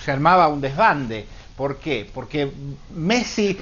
se 0.03 0.11
armaba 0.11 0.49
un 0.49 0.59
desbande? 0.59 1.25
¿Por 1.55 1.77
qué? 1.77 2.09
Porque 2.13 2.51
Messi 2.95 3.57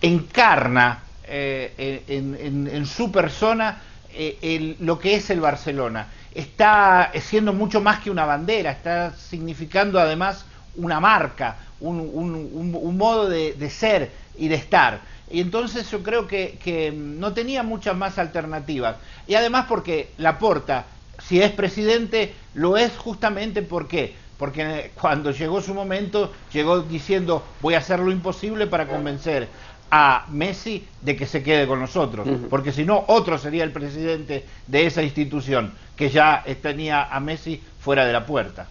encarna 0.00 1.02
eh, 1.24 2.02
en, 2.08 2.86
su 2.86 3.10
persona 3.10 3.80
eh, 4.12 4.76
lo 4.80 4.98
que 4.98 5.14
es 5.14 5.30
el 5.30 5.40
Barcelona. 5.40 6.08
Está 6.34 7.12
siendo 7.20 7.52
mucho 7.52 7.80
más 7.80 8.00
que 8.00 8.10
una 8.10 8.26
bandera, 8.26 8.70
está 8.70 9.14
significando 9.14 9.98
además 9.98 10.44
una 10.76 11.00
marca, 11.00 11.56
un, 11.80 12.96
modo 12.96 13.28
de, 13.28 13.70
ser 13.70 14.10
y 14.36 14.48
de 14.48 14.56
estar. 14.56 15.00
Y 15.30 15.40
entonces 15.40 15.90
yo 15.90 16.02
creo 16.02 16.26
que, 16.26 16.92
no 16.94 17.32
tenía 17.32 17.62
muchas 17.62 17.96
más 17.96 18.18
alternativas. 18.18 18.96
Y 19.26 19.34
además 19.34 19.66
porque 19.68 20.10
Laporta, 20.18 20.84
si 21.26 21.40
es 21.40 21.50
presidente, 21.52 22.34
lo 22.54 22.76
es 22.76 22.92
justamente 22.96 23.62
porque 23.62 24.14
porque 24.38 24.90
cuando 25.00 25.30
llegó 25.30 25.60
su 25.60 25.74
momento 25.74 26.32
llegó 26.52 26.80
diciendo 26.80 27.42
voy 27.60 27.74
a 27.74 27.78
hacer 27.78 28.00
lo 28.00 28.10
imposible 28.10 28.66
para 28.66 28.86
convencer 28.86 29.48
a 29.90 30.26
Messi 30.30 30.86
de 31.00 31.16
que 31.16 31.26
se 31.26 31.42
quede 31.42 31.66
con 31.66 31.80
nosotros, 31.80 32.26
porque 32.50 32.72
si 32.72 32.84
no, 32.84 33.04
otro 33.06 33.38
sería 33.38 33.62
el 33.62 33.70
presidente 33.70 34.44
de 34.66 34.86
esa 34.86 35.02
institución 35.02 35.72
que 35.96 36.10
ya 36.10 36.44
tenía 36.60 37.04
a 37.04 37.20
Messi 37.20 37.62
fuera 37.80 38.04
de 38.04 38.12
la 38.12 38.26
puerta. 38.26 38.66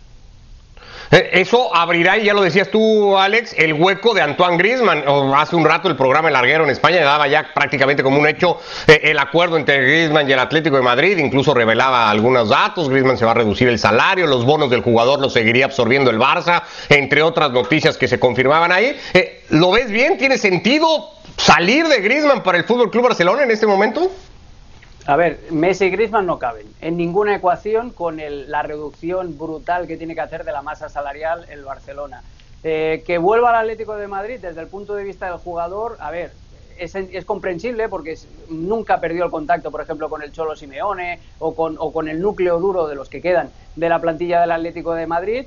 Eh, 1.12 1.29
eso 1.33 1.75
abrirá, 1.75 2.17
y 2.17 2.25
ya 2.25 2.33
lo 2.33 2.41
decías 2.41 2.69
tú, 2.69 3.17
Alex, 3.17 3.53
el 3.57 3.74
hueco 3.74 4.13
de 4.13 4.21
Antoine 4.21 4.57
Griezmann. 4.57 5.03
Hace 5.35 5.55
un 5.55 5.65
rato 5.65 5.88
el 5.88 5.95
programa 5.95 6.29
El 6.29 6.33
Larguero 6.33 6.63
en 6.63 6.69
España 6.69 7.03
daba 7.03 7.27
ya 7.27 7.53
prácticamente 7.53 8.03
como 8.03 8.19
un 8.19 8.27
hecho 8.27 8.59
eh, 8.88 9.01
el 9.03 9.19
acuerdo 9.19 9.57
entre 9.57 9.81
Griezmann 9.81 10.29
y 10.29 10.33
el 10.33 10.39
Atlético 10.39 10.75
de 10.77 10.81
Madrid. 10.81 11.17
Incluso 11.17 11.53
revelaba 11.53 12.09
algunos 12.09 12.50
datos. 12.50 12.89
Griezmann 12.89 13.17
se 13.17 13.25
va 13.25 13.31
a 13.31 13.35
reducir 13.35 13.67
el 13.67 13.79
salario, 13.79 14.27
los 14.27 14.45
bonos 14.45 14.69
del 14.69 14.81
jugador 14.81 15.19
los 15.19 15.33
seguiría 15.33 15.65
absorbiendo 15.65 16.09
el 16.09 16.19
Barça, 16.19 16.63
entre 16.89 17.21
otras 17.21 17.51
noticias 17.51 17.97
que 17.97 18.07
se 18.07 18.19
confirmaban 18.19 18.71
ahí. 18.71 18.97
Eh, 19.13 19.43
¿Lo 19.50 19.71
ves 19.71 19.91
bien? 19.91 20.17
¿Tiene 20.17 20.38
sentido 20.38 21.12
salir 21.38 21.88
de 21.88 22.01
Griezmann 22.01 22.43
para 22.43 22.57
el 22.57 22.63
Fútbol 22.63 22.89
Club 22.89 23.03
Barcelona 23.03 23.43
en 23.43 23.51
este 23.51 23.67
momento? 23.67 24.12
A 25.07 25.15
ver, 25.15 25.39
Messi 25.51 25.85
y 25.85 25.89
Griezmann 25.91 26.25
no 26.25 26.39
caben 26.39 26.65
en 26.81 26.97
ninguna 26.97 27.35
ecuación 27.35 27.91
con 27.91 28.17
la 28.17 28.63
reducción 28.63 29.38
brutal 29.38 29.85
que 29.85 29.97
tiene 29.97 30.15
que 30.15 30.21
hacer 30.21 30.43
de 30.43 30.51
la 30.51 30.63
masa 30.63 30.89
salarial 30.89 31.45
el 31.50 31.63
Barcelona. 31.63 32.24
Eh, 32.63 33.03
que 33.05 33.19
vuelva 33.19 33.51
al 33.51 33.57
Atlético 33.57 33.95
de 33.95 34.07
Madrid 34.07 34.39
desde 34.41 34.62
el 34.62 34.67
punto 34.67 34.95
de 34.95 35.03
vista 35.03 35.27
del 35.27 35.38
jugador, 35.38 35.97
a 36.00 36.09
ver, 36.09 36.31
es, 36.79 37.25
comprensible 37.25 37.88
porque 37.88 38.17
nunca 38.50 39.00
perdió 39.00 39.25
el 39.25 39.29
contacto, 39.29 39.69
por 39.69 39.81
ejemplo, 39.81 40.09
con 40.09 40.24
el 40.24 40.31
Cholo 40.31 40.55
Simeone 40.55 41.19
o 41.38 41.53
con, 41.53 41.75
o 41.77 41.93
con 41.93 42.07
el 42.07 42.19
núcleo 42.19 42.59
duro 42.59 42.88
de 42.88 42.95
los 42.95 43.07
que 43.07 43.21
quedan 43.21 43.51
de 43.75 43.89
la 43.89 44.00
plantilla 44.00 44.41
del 44.41 44.51
Atlético 44.51 44.95
de 44.95 45.05
Madrid 45.05 45.45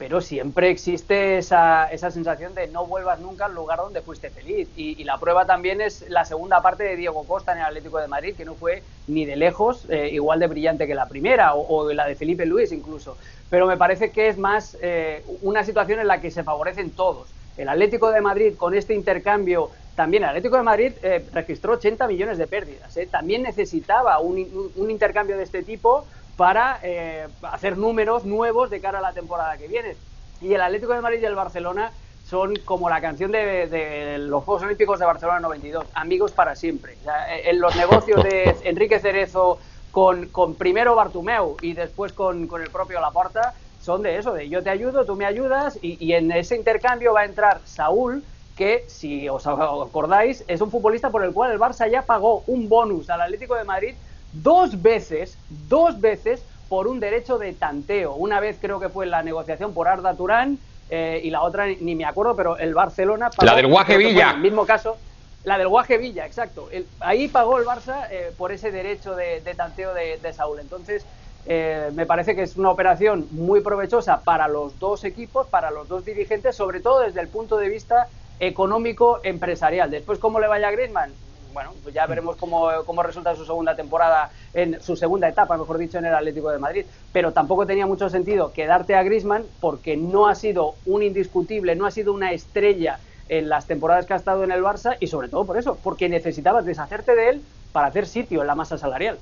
pero 0.00 0.22
siempre 0.22 0.70
existe 0.70 1.36
esa, 1.36 1.84
esa, 1.92 2.10
sensación 2.10 2.54
de 2.54 2.68
no 2.68 2.86
vuelvas 2.86 3.20
nunca 3.20 3.44
al 3.44 3.54
lugar 3.54 3.80
donde 3.80 4.00
fuiste 4.00 4.30
feliz. 4.30 4.66
Y, 4.74 5.04
la 5.04 5.18
prueba 5.18 5.44
también 5.44 5.82
es 5.82 6.08
la 6.08 6.24
segunda 6.24 6.62
parte 6.62 6.84
de 6.84 6.96
Diego 6.96 7.22
Costa 7.24 7.52
en 7.52 7.58
el 7.58 7.64
Atlético 7.64 7.98
de 7.98 8.08
Madrid, 8.08 8.34
que 8.34 8.46
no 8.46 8.54
fue 8.54 8.82
ni 9.08 9.26
de 9.26 9.36
lejos 9.36 9.84
eh, 9.90 10.08
igual 10.10 10.40
de 10.40 10.46
brillante 10.46 10.86
que 10.86 10.94
la 10.94 11.06
primera, 11.06 11.54
o, 11.54 11.92
la 11.92 12.06
de 12.06 12.14
Felipe 12.14 12.46
Luis 12.46 12.72
incluso. 12.72 13.18
Pero 13.50 13.66
me 13.66 13.76
parece 13.76 14.10
que 14.10 14.28
es 14.28 14.38
más 14.38 14.78
eh, 14.80 15.22
una 15.42 15.64
situación 15.64 16.00
en 16.00 16.08
la 16.08 16.18
que 16.22 16.30
se 16.30 16.44
favorecen 16.44 16.92
todos. 16.92 17.28
El 17.58 17.68
Atlético 17.68 18.10
de 18.10 18.22
Madrid, 18.22 18.54
con 18.56 18.72
este 18.74 18.94
intercambio 18.94 19.68
también 19.96 20.22
el 20.22 20.30
Atlético 20.30 20.56
de 20.56 20.62
Madrid 20.62 20.92
eh, 21.02 21.22
registró 21.30 21.74
80 21.74 22.08
millones 22.08 22.38
de 22.38 22.46
pérdidas. 22.46 22.96
También 23.10 23.42
necesitaba 23.42 24.18
un, 24.20 24.72
un, 24.74 24.90
intercambio 24.90 25.36
de 25.36 25.42
este 25.42 25.62
tipo 25.62 26.06
para 26.36 26.80
eh, 26.82 27.28
hacer 27.42 27.76
números 27.76 28.24
nuevos 28.24 28.70
de 28.70 28.80
cara 28.80 28.98
a 28.98 29.02
la 29.02 29.12
temporada 29.12 29.56
que 29.56 29.68
viene. 29.68 29.96
Y 30.40 30.54
el 30.54 30.60
Atlético 30.60 30.94
de 30.94 31.00
Madrid 31.00 31.20
y 31.22 31.26
el 31.26 31.34
Barcelona 31.34 31.92
son 32.28 32.54
como 32.64 32.88
la 32.88 33.00
canción 33.00 33.32
de, 33.32 34.16
los 34.20 34.44
Juegos 34.44 34.62
Olímpicos 34.62 34.98
de 34.98 35.04
Barcelona 35.04 35.40
92, 35.40 35.86
amigos 35.94 36.32
para 36.32 36.54
siempre. 36.54 36.96
en 37.44 37.60
los 37.60 37.74
negocios 37.76 38.22
de 38.22 38.56
Enrique 38.64 39.00
Cerezo 39.00 39.58
con, 39.90 40.28
con 40.28 40.54
primero 40.54 40.94
Bartumeu 40.94 41.56
y 41.60 41.72
después 41.72 42.12
con, 42.12 42.46
con, 42.46 42.62
el 42.62 42.70
propio 42.70 43.00
Laporta, 43.00 43.54
son 43.82 44.02
de 44.02 44.16
eso, 44.16 44.32
de 44.32 44.48
yo 44.48 44.62
te 44.62 44.70
ayudo, 44.70 45.04
tú 45.04 45.16
me 45.16 45.24
ayudas, 45.24 45.78
y, 45.82 45.96
y 46.04 46.12
en 46.12 46.30
ese 46.30 46.54
intercambio 46.54 47.14
va 47.14 47.22
a 47.22 47.24
entrar 47.24 47.60
Saúl, 47.64 48.22
que 48.56 48.84
si 48.88 49.28
os 49.28 49.46
acordáis, 49.46 50.44
es 50.46 50.60
un 50.60 50.70
futbolista 50.70 51.10
por 51.10 51.24
el 51.24 51.32
cual 51.32 51.50
el 51.50 51.58
Barça 51.58 51.90
ya 51.90 52.02
pagó 52.02 52.44
un 52.46 52.68
bonus 52.68 53.08
al 53.10 53.22
Atlético 53.22 53.54
de 53.54 53.64
Madrid 53.64 53.94
dos 54.32 54.80
veces, 54.82 55.36
dos 55.68 56.00
veces 56.00 56.42
por 56.68 56.86
un 56.86 57.00
derecho 57.00 57.38
de 57.38 57.52
tanteo. 57.52 58.14
Una 58.14 58.40
vez 58.40 58.56
creo 58.60 58.78
que 58.78 58.88
fue 58.88 59.06
la 59.06 59.22
negociación 59.22 59.74
por 59.74 59.88
Arda 59.88 60.14
Turán 60.14 60.58
eh, 60.88 61.20
y 61.22 61.30
la 61.30 61.42
otra 61.42 61.66
ni 61.66 61.94
me 61.94 62.04
acuerdo, 62.04 62.36
pero 62.36 62.56
el 62.58 62.74
Barcelona 62.74 63.30
pagó, 63.30 63.44
La 63.44 63.56
del 63.56 63.66
Guaje 63.66 63.96
Villa. 63.96 64.30
En 64.30 64.36
el 64.36 64.42
mismo 64.42 64.64
caso, 64.66 64.96
la 65.44 65.58
del 65.58 65.68
Guaje 65.68 65.98
Villa, 65.98 66.26
exacto. 66.26 66.68
ahí 67.00 67.28
pagó 67.28 67.58
el 67.58 67.64
Barça 67.64 68.06
eh, 68.10 68.32
por 68.36 68.52
ese 68.52 68.70
derecho 68.70 69.16
de, 69.16 69.40
tanteo 69.56 69.94
de, 69.94 70.32
Saúl. 70.32 70.60
Entonces, 70.60 71.04
eh, 71.46 71.90
me 71.94 72.06
parece 72.06 72.36
que 72.36 72.42
es 72.42 72.56
una 72.56 72.70
operación 72.70 73.26
muy 73.30 73.62
provechosa 73.62 74.20
para 74.20 74.46
los 74.48 74.78
dos 74.78 75.04
equipos, 75.04 75.46
para 75.46 75.70
los 75.70 75.88
dos 75.88 76.04
dirigentes, 76.04 76.54
sobre 76.54 76.80
todo 76.80 77.00
desde 77.00 77.20
el 77.20 77.28
punto 77.28 77.56
de 77.56 77.68
vista 77.68 78.08
económico 78.38 79.20
empresarial. 79.22 79.90
Después, 79.90 80.18
¿cómo 80.18 80.40
le 80.40 80.46
vaya 80.46 80.68
a 80.68 80.70
Griezmann? 80.70 81.12
Bueno, 81.52 81.72
pues 81.82 81.94
ya 81.94 82.06
veremos 82.06 82.36
cómo, 82.36 82.68
cómo 82.86 83.02
resulta 83.02 83.34
su 83.34 83.44
segunda 83.44 83.74
temporada, 83.74 84.30
en 84.54 84.80
su 84.80 84.96
segunda 84.96 85.28
etapa, 85.28 85.56
mejor 85.56 85.78
dicho, 85.78 85.98
en 85.98 86.06
el 86.06 86.14
Atlético 86.14 86.50
de 86.50 86.58
Madrid. 86.58 86.86
Pero 87.12 87.32
tampoco 87.32 87.66
tenía 87.66 87.86
mucho 87.86 88.08
sentido 88.08 88.52
quedarte 88.52 88.94
a 88.94 89.02
Grisman 89.02 89.44
porque 89.60 89.96
no 89.96 90.28
ha 90.28 90.34
sido 90.34 90.74
un 90.86 91.02
indiscutible, 91.02 91.74
no 91.74 91.86
ha 91.86 91.90
sido 91.90 92.12
una 92.12 92.32
estrella 92.32 92.98
en 93.28 93.48
las 93.48 93.66
temporadas 93.66 94.06
que 94.06 94.12
ha 94.12 94.16
estado 94.16 94.44
en 94.44 94.50
el 94.50 94.62
Barça 94.62 94.96
y 95.00 95.06
sobre 95.06 95.28
todo 95.28 95.44
por 95.44 95.56
eso, 95.56 95.78
porque 95.82 96.08
necesitabas 96.08 96.64
deshacerte 96.64 97.14
de 97.14 97.28
él 97.28 97.42
para 97.72 97.88
hacer 97.88 98.06
sitio 98.06 98.40
en 98.40 98.46
la 98.48 98.54
masa 98.56 98.76
salarial 98.76 99.18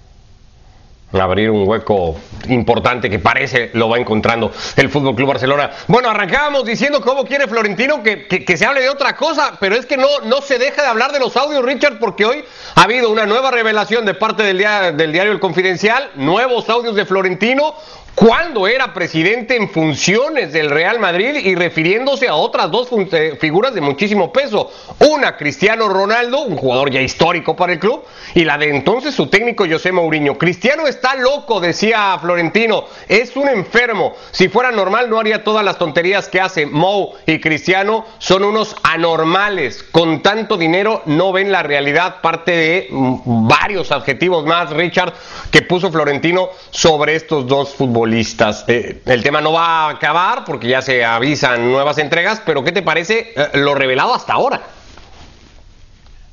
abrir 1.12 1.50
un 1.50 1.66
hueco 1.66 2.16
importante 2.48 3.08
que 3.08 3.18
parece 3.18 3.70
lo 3.74 3.88
va 3.88 3.98
encontrando 3.98 4.52
el 4.76 4.90
Fútbol 4.90 5.14
Club 5.14 5.28
Barcelona. 5.28 5.70
Bueno, 5.86 6.10
arrancábamos 6.10 6.64
diciendo 6.64 7.00
cómo 7.00 7.24
quiere 7.24 7.46
Florentino 7.46 8.02
que, 8.02 8.26
que, 8.26 8.56
se 8.56 8.66
hable 8.66 8.82
de 8.82 8.90
otra 8.90 9.16
cosa, 9.16 9.56
pero 9.58 9.74
es 9.74 9.86
que 9.86 9.96
no, 9.96 10.20
no 10.24 10.42
se 10.42 10.58
deja 10.58 10.82
de 10.82 10.88
hablar 10.88 11.12
de 11.12 11.18
los 11.18 11.36
audios, 11.36 11.64
Richard, 11.64 11.98
porque 11.98 12.26
hoy 12.26 12.44
ha 12.74 12.82
habido 12.82 13.10
una 13.10 13.24
nueva 13.24 13.50
revelación 13.50 14.04
de 14.04 14.14
parte 14.14 14.42
del, 14.42 14.58
del 14.96 15.12
diario 15.12 15.32
El 15.32 15.40
Confidencial, 15.40 16.10
nuevos 16.16 16.68
audios 16.68 16.94
de 16.94 17.06
Florentino, 17.06 17.74
cuando 18.18 18.66
era 18.66 18.92
presidente 18.92 19.54
en 19.54 19.70
funciones 19.70 20.52
del 20.52 20.70
Real 20.70 20.98
Madrid 20.98 21.36
y 21.36 21.54
refiriéndose 21.54 22.26
a 22.26 22.34
otras 22.34 22.68
dos 22.68 22.88
eh, 23.12 23.38
figuras 23.40 23.74
de 23.74 23.80
muchísimo 23.80 24.32
peso. 24.32 24.72
Una, 25.08 25.36
Cristiano 25.36 25.88
Ronaldo, 25.88 26.42
un 26.42 26.56
jugador 26.56 26.90
ya 26.90 27.00
histórico 27.00 27.54
para 27.54 27.74
el 27.74 27.78
club, 27.78 28.02
y 28.34 28.44
la 28.44 28.58
de 28.58 28.70
entonces 28.70 29.14
su 29.14 29.28
técnico 29.28 29.66
José 29.70 29.92
Mourinho. 29.92 30.36
Cristiano 30.36 30.88
está 30.88 31.14
loco, 31.14 31.60
decía 31.60 32.18
Florentino, 32.20 32.86
es 33.06 33.36
un 33.36 33.48
enfermo. 33.48 34.16
Si 34.32 34.48
fuera 34.48 34.72
normal 34.72 35.08
no 35.08 35.20
haría 35.20 35.44
todas 35.44 35.64
las 35.64 35.78
tonterías 35.78 36.26
que 36.26 36.40
hace 36.40 36.66
Mou 36.66 37.12
y 37.24 37.38
Cristiano, 37.38 38.04
son 38.18 38.42
unos 38.42 38.74
anormales. 38.82 39.84
Con 39.84 40.22
tanto 40.22 40.56
dinero 40.56 41.02
no 41.06 41.30
ven 41.30 41.52
la 41.52 41.62
realidad, 41.62 42.16
parte 42.20 42.50
de 42.50 42.88
mm, 42.90 43.46
varios 43.46 43.92
adjetivos 43.92 44.44
más, 44.44 44.70
Richard, 44.70 45.14
que 45.52 45.62
puso 45.62 45.92
Florentino 45.92 46.48
sobre 46.70 47.14
estos 47.14 47.46
dos 47.46 47.74
futbolistas. 47.74 48.07
Eh, 48.12 49.02
el 49.06 49.22
tema 49.22 49.40
no 49.40 49.52
va 49.52 49.86
a 49.86 49.90
acabar 49.90 50.44
porque 50.44 50.68
ya 50.68 50.82
se 50.82 51.04
avisan 51.04 51.70
nuevas 51.70 51.98
entregas, 51.98 52.42
pero 52.44 52.64
¿qué 52.64 52.72
te 52.72 52.82
parece 52.82 53.32
eh, 53.36 53.50
lo 53.54 53.74
revelado 53.74 54.14
hasta 54.14 54.32
ahora? 54.32 54.60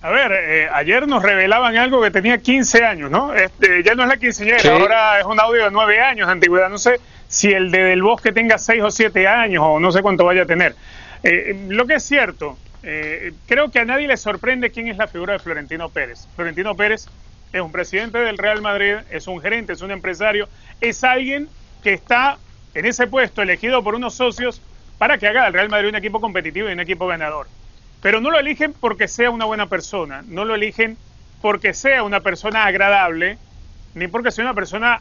A 0.02 0.10
ver, 0.10 0.32
eh, 0.32 0.70
ayer 0.72 1.08
nos 1.08 1.24
revelaban 1.24 1.76
algo 1.78 2.02
que 2.02 2.12
tenía 2.12 2.38
15 2.38 2.84
años, 2.84 3.10
¿no? 3.10 3.34
Este, 3.34 3.84
ya 3.84 3.96
no 3.96 4.04
es 4.04 4.10
la 4.10 4.18
quinceañera, 4.18 4.72
ahora 4.72 5.20
es 5.20 5.26
un 5.26 5.40
audio 5.40 5.64
de 5.66 5.72
9 5.72 6.00
años 6.00 6.28
de 6.28 6.34
antigüedad. 6.34 6.70
No 6.70 6.78
sé 6.78 7.00
si 7.28 7.52
el 7.52 7.72
de 7.72 7.84
Del 7.84 8.04
Bosque 8.04 8.32
tenga 8.32 8.58
6 8.58 8.84
o 8.84 8.92
7 8.92 9.28
años 9.28 9.64
o 9.66 9.80
no 9.80 9.92
sé 9.92 10.02
cuánto 10.02 10.26
vaya 10.26 10.44
a 10.44 10.46
tener. 10.46 10.76
lo 11.70 11.88
que 11.88 11.96
es 11.96 12.04
cierto, 12.04 12.58
creo 13.48 13.72
que 13.72 13.80
a 13.80 13.86
nadie 13.86 14.08
le 14.08 14.16
sorprende 14.16 14.70
quién 14.70 14.88
es 14.88 14.98
la 14.98 15.08
figura 15.08 15.34
de 15.34 15.40
Florentino 15.40 15.90
Pérez. 15.90 16.28
Florentino 16.36 16.76
Pérez 16.76 17.08
es 17.52 17.62
un 17.62 17.72
presidente 17.72 18.20
del 18.20 18.38
Real 18.38 18.62
Madrid, 18.62 18.98
es 19.10 19.26
un 19.28 19.42
gerente, 19.42 19.74
es 19.74 19.82
un 19.82 19.90
empresario, 19.90 20.48
es 20.82 21.04
alguien 21.04 21.50
que 21.86 21.94
está 21.94 22.40
en 22.74 22.88
ese 22.88 23.06
puesto 23.06 23.44
elegido 23.44 23.84
por 23.84 23.94
unos 23.94 24.16
socios 24.16 24.60
para 24.98 25.20
que 25.20 25.28
haga 25.28 25.46
al 25.46 25.54
Real 25.54 25.70
Madrid 25.70 25.90
un 25.90 25.96
equipo 25.96 26.20
competitivo 26.20 26.68
y 26.68 26.74
un 26.74 26.80
equipo 26.80 27.06
ganador. 27.06 27.46
Pero 28.02 28.20
no 28.20 28.32
lo 28.32 28.40
eligen 28.40 28.74
porque 28.74 29.08
sea 29.08 29.30
una 29.30 29.46
buena 29.46 29.68
persona, 29.68 30.24
no 30.28 30.46
lo 30.46 30.56
eligen 30.56 30.98
porque 31.44 31.76
sea 31.76 32.02
una 32.02 32.22
persona 32.22 32.66
agradable, 32.66 33.38
ni 33.94 34.08
porque 34.08 34.32
sea 34.32 34.46
una 34.46 34.56
persona 34.56 35.00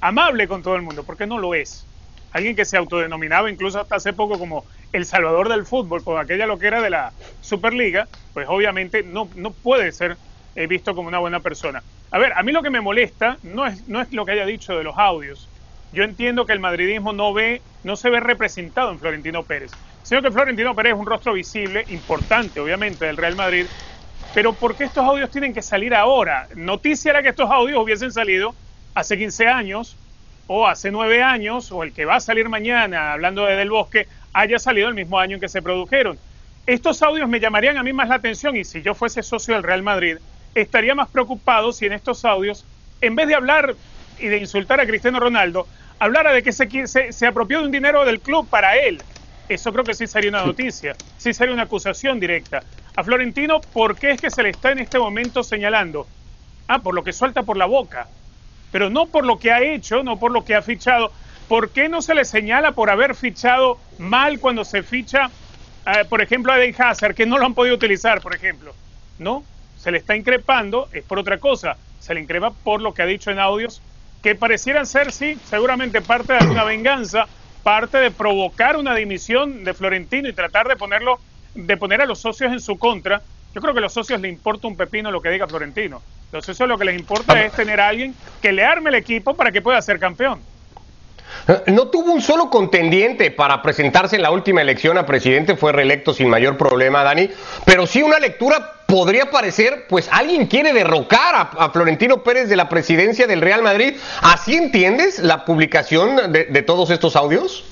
amable 0.00 0.48
con 0.48 0.64
todo 0.64 0.74
el 0.74 0.82
mundo, 0.82 1.04
porque 1.04 1.24
no 1.24 1.38
lo 1.38 1.54
es. 1.54 1.86
Alguien 2.32 2.56
que 2.56 2.64
se 2.64 2.76
autodenominaba 2.76 3.48
incluso 3.48 3.78
hasta 3.78 3.94
hace 3.94 4.12
poco 4.12 4.36
como 4.36 4.64
el 4.92 5.06
salvador 5.06 5.48
del 5.48 5.64
fútbol, 5.64 6.02
con 6.02 6.18
aquella 6.18 6.46
lo 6.46 6.58
que 6.58 6.66
era 6.66 6.82
de 6.82 6.90
la 6.90 7.12
Superliga, 7.42 8.08
pues 8.32 8.48
obviamente 8.48 9.04
no, 9.04 9.28
no 9.36 9.52
puede 9.52 9.92
ser 9.92 10.16
eh, 10.56 10.66
visto 10.66 10.96
como 10.96 11.06
una 11.06 11.20
buena 11.20 11.38
persona. 11.38 11.80
A 12.10 12.18
ver, 12.18 12.32
a 12.32 12.42
mí 12.42 12.50
lo 12.50 12.60
que 12.60 12.70
me 12.70 12.80
molesta 12.80 13.38
no 13.44 13.66
es, 13.66 13.86
no 13.86 14.00
es 14.00 14.12
lo 14.12 14.26
que 14.26 14.32
haya 14.32 14.46
dicho 14.46 14.76
de 14.76 14.82
los 14.82 14.98
audios, 14.98 15.48
yo 15.94 16.04
entiendo 16.04 16.44
que 16.44 16.52
el 16.52 16.60
madridismo 16.60 17.12
no 17.12 17.32
ve, 17.32 17.62
no 17.84 17.96
se 17.96 18.10
ve 18.10 18.20
representado 18.20 18.90
en 18.90 18.98
Florentino 18.98 19.44
Pérez. 19.44 19.70
Sino 20.02 20.20
que 20.20 20.30
Florentino 20.30 20.74
Pérez 20.74 20.92
es 20.92 20.98
un 20.98 21.06
rostro 21.06 21.32
visible, 21.32 21.84
importante, 21.88 22.60
obviamente, 22.60 23.06
del 23.06 23.16
Real 23.16 23.36
Madrid. 23.36 23.66
Pero 24.34 24.52
¿por 24.52 24.76
qué 24.76 24.84
estos 24.84 25.04
audios 25.04 25.30
tienen 25.30 25.54
que 25.54 25.62
salir 25.62 25.94
ahora? 25.94 26.48
Noticia 26.56 27.12
era 27.12 27.22
que 27.22 27.30
estos 27.30 27.50
audios 27.50 27.82
hubiesen 27.82 28.12
salido 28.12 28.54
hace 28.94 29.16
15 29.16 29.46
años, 29.46 29.96
o 30.46 30.66
hace 30.66 30.90
9 30.90 31.22
años, 31.22 31.72
o 31.72 31.82
el 31.82 31.92
que 31.92 32.04
va 32.04 32.16
a 32.16 32.20
salir 32.20 32.48
mañana, 32.48 33.12
hablando 33.12 33.46
de 33.46 33.56
Del 33.56 33.70
Bosque, 33.70 34.08
haya 34.32 34.58
salido 34.58 34.88
el 34.88 34.94
mismo 34.94 35.18
año 35.18 35.36
en 35.36 35.40
que 35.40 35.48
se 35.48 35.62
produjeron. 35.62 36.18
Estos 36.66 37.02
audios 37.02 37.28
me 37.28 37.40
llamarían 37.40 37.78
a 37.78 37.82
mí 37.82 37.92
más 37.92 38.08
la 38.08 38.16
atención 38.16 38.56
y 38.56 38.64
si 38.64 38.82
yo 38.82 38.94
fuese 38.94 39.22
socio 39.22 39.54
del 39.54 39.62
Real 39.62 39.82
Madrid, 39.82 40.18
estaría 40.54 40.94
más 40.94 41.08
preocupado 41.08 41.72
si 41.72 41.86
en 41.86 41.92
estos 41.92 42.24
audios, 42.24 42.64
en 43.00 43.14
vez 43.14 43.28
de 43.28 43.34
hablar 43.34 43.74
y 44.18 44.28
de 44.28 44.38
insultar 44.38 44.80
a 44.80 44.86
Cristiano 44.86 45.20
Ronaldo, 45.20 45.66
hablara 45.98 46.32
de 46.32 46.42
que 46.42 46.52
se, 46.52 47.12
se, 47.12 47.26
apropió 47.26 47.60
de 47.60 47.66
un 47.66 47.72
dinero 47.72 48.04
del 48.04 48.20
club 48.20 48.48
para 48.48 48.76
él. 48.76 49.02
Eso 49.48 49.72
creo 49.72 49.84
que 49.84 49.94
sí 49.94 50.06
sería 50.06 50.30
una 50.30 50.44
noticia, 50.44 50.96
sí 51.18 51.34
sería 51.34 51.54
una 51.54 51.64
acusación 51.64 52.18
directa. 52.18 52.62
A 52.96 53.04
Florentino, 53.04 53.60
¿por 53.60 53.96
qué 53.96 54.12
es 54.12 54.20
que 54.20 54.30
se 54.30 54.42
le 54.42 54.50
está 54.50 54.72
en 54.72 54.78
este 54.78 54.98
momento 54.98 55.42
señalando? 55.42 56.06
Ah, 56.66 56.78
por 56.78 56.94
lo 56.94 57.04
que 57.04 57.12
suelta 57.12 57.42
por 57.42 57.56
la 57.56 57.66
boca, 57.66 58.08
pero 58.72 58.88
no 58.88 59.06
por 59.06 59.26
lo 59.26 59.38
que 59.38 59.52
ha 59.52 59.60
hecho, 59.62 60.02
no 60.02 60.18
por 60.18 60.32
lo 60.32 60.44
que 60.44 60.54
ha 60.54 60.62
fichado. 60.62 61.12
¿Por 61.48 61.70
qué 61.70 61.90
no 61.90 62.00
se 62.00 62.14
le 62.14 62.24
señala 62.24 62.72
por 62.72 62.88
haber 62.88 63.14
fichado 63.14 63.78
mal 63.98 64.40
cuando 64.40 64.64
se 64.64 64.82
ficha, 64.82 65.30
eh, 65.86 66.04
por 66.08 66.22
ejemplo, 66.22 66.52
a 66.52 66.56
Den 66.56 66.74
Hazard, 66.76 67.14
que 67.14 67.26
no 67.26 67.36
lo 67.36 67.44
han 67.44 67.54
podido 67.54 67.74
utilizar, 67.74 68.22
por 68.22 68.34
ejemplo? 68.34 68.74
No, 69.18 69.44
se 69.76 69.90
le 69.90 69.98
está 69.98 70.16
increpando, 70.16 70.88
es 70.92 71.04
por 71.04 71.18
otra 71.18 71.36
cosa, 71.38 71.76
se 72.00 72.14
le 72.14 72.20
increpa 72.20 72.50
por 72.50 72.80
lo 72.80 72.94
que 72.94 73.02
ha 73.02 73.06
dicho 73.06 73.30
en 73.30 73.38
audios 73.38 73.82
que 74.24 74.34
parecieran 74.34 74.86
ser, 74.86 75.12
sí, 75.12 75.36
seguramente 75.44 76.00
parte 76.00 76.32
de 76.32 76.38
alguna 76.38 76.64
venganza, 76.64 77.26
parte 77.62 77.98
de 77.98 78.10
provocar 78.10 78.74
una 78.78 78.94
dimisión 78.94 79.64
de 79.64 79.74
Florentino 79.74 80.26
y 80.26 80.32
tratar 80.32 80.66
de 80.66 80.76
ponerlo, 80.76 81.20
de 81.54 81.76
poner 81.76 82.00
a 82.00 82.06
los 82.06 82.20
socios 82.20 82.50
en 82.50 82.58
su 82.58 82.78
contra. 82.78 83.20
Yo 83.54 83.60
creo 83.60 83.74
que 83.74 83.80
a 83.80 83.82
los 83.82 83.92
socios 83.92 84.18
les 84.22 84.32
importa 84.32 84.66
un 84.66 84.78
pepino 84.78 85.10
lo 85.10 85.20
que 85.20 85.28
diga 85.28 85.46
Florentino. 85.46 86.00
Los 86.32 86.46
socios 86.46 86.66
lo 86.66 86.78
que 86.78 86.86
les 86.86 86.98
importa 86.98 87.44
es 87.44 87.52
tener 87.52 87.78
a 87.82 87.88
alguien 87.88 88.14
que 88.40 88.52
le 88.52 88.64
arme 88.64 88.88
el 88.88 88.96
equipo 88.96 89.36
para 89.36 89.52
que 89.52 89.60
pueda 89.60 89.82
ser 89.82 90.00
campeón. 90.00 90.40
No 91.66 91.88
tuvo 91.88 92.12
un 92.12 92.22
solo 92.22 92.48
contendiente 92.48 93.30
para 93.30 93.60
presentarse 93.60 94.16
en 94.16 94.22
la 94.22 94.30
última 94.30 94.62
elección 94.62 94.96
a 94.96 95.04
presidente, 95.04 95.56
fue 95.56 95.72
reelecto 95.72 96.14
sin 96.14 96.28
mayor 96.28 96.56
problema, 96.56 97.02
Dani, 97.02 97.28
pero 97.66 97.86
sí 97.86 98.02
una 98.02 98.18
lectura 98.18 98.74
podría 98.86 99.30
parecer, 99.30 99.86
pues 99.88 100.08
alguien 100.10 100.46
quiere 100.46 100.72
derrocar 100.72 101.50
a, 101.58 101.70
Florentino 101.70 102.22
Pérez 102.22 102.48
de 102.48 102.56
la 102.56 102.68
presidencia 102.68 103.26
del 103.26 103.40
Real 103.40 103.62
Madrid. 103.62 103.94
¿Así 104.22 104.54
entiendes 104.54 105.18
la 105.18 105.44
publicación 105.44 106.32
de, 106.32 106.62
todos 106.62 106.90
estos 106.90 107.16
audios? 107.16 107.64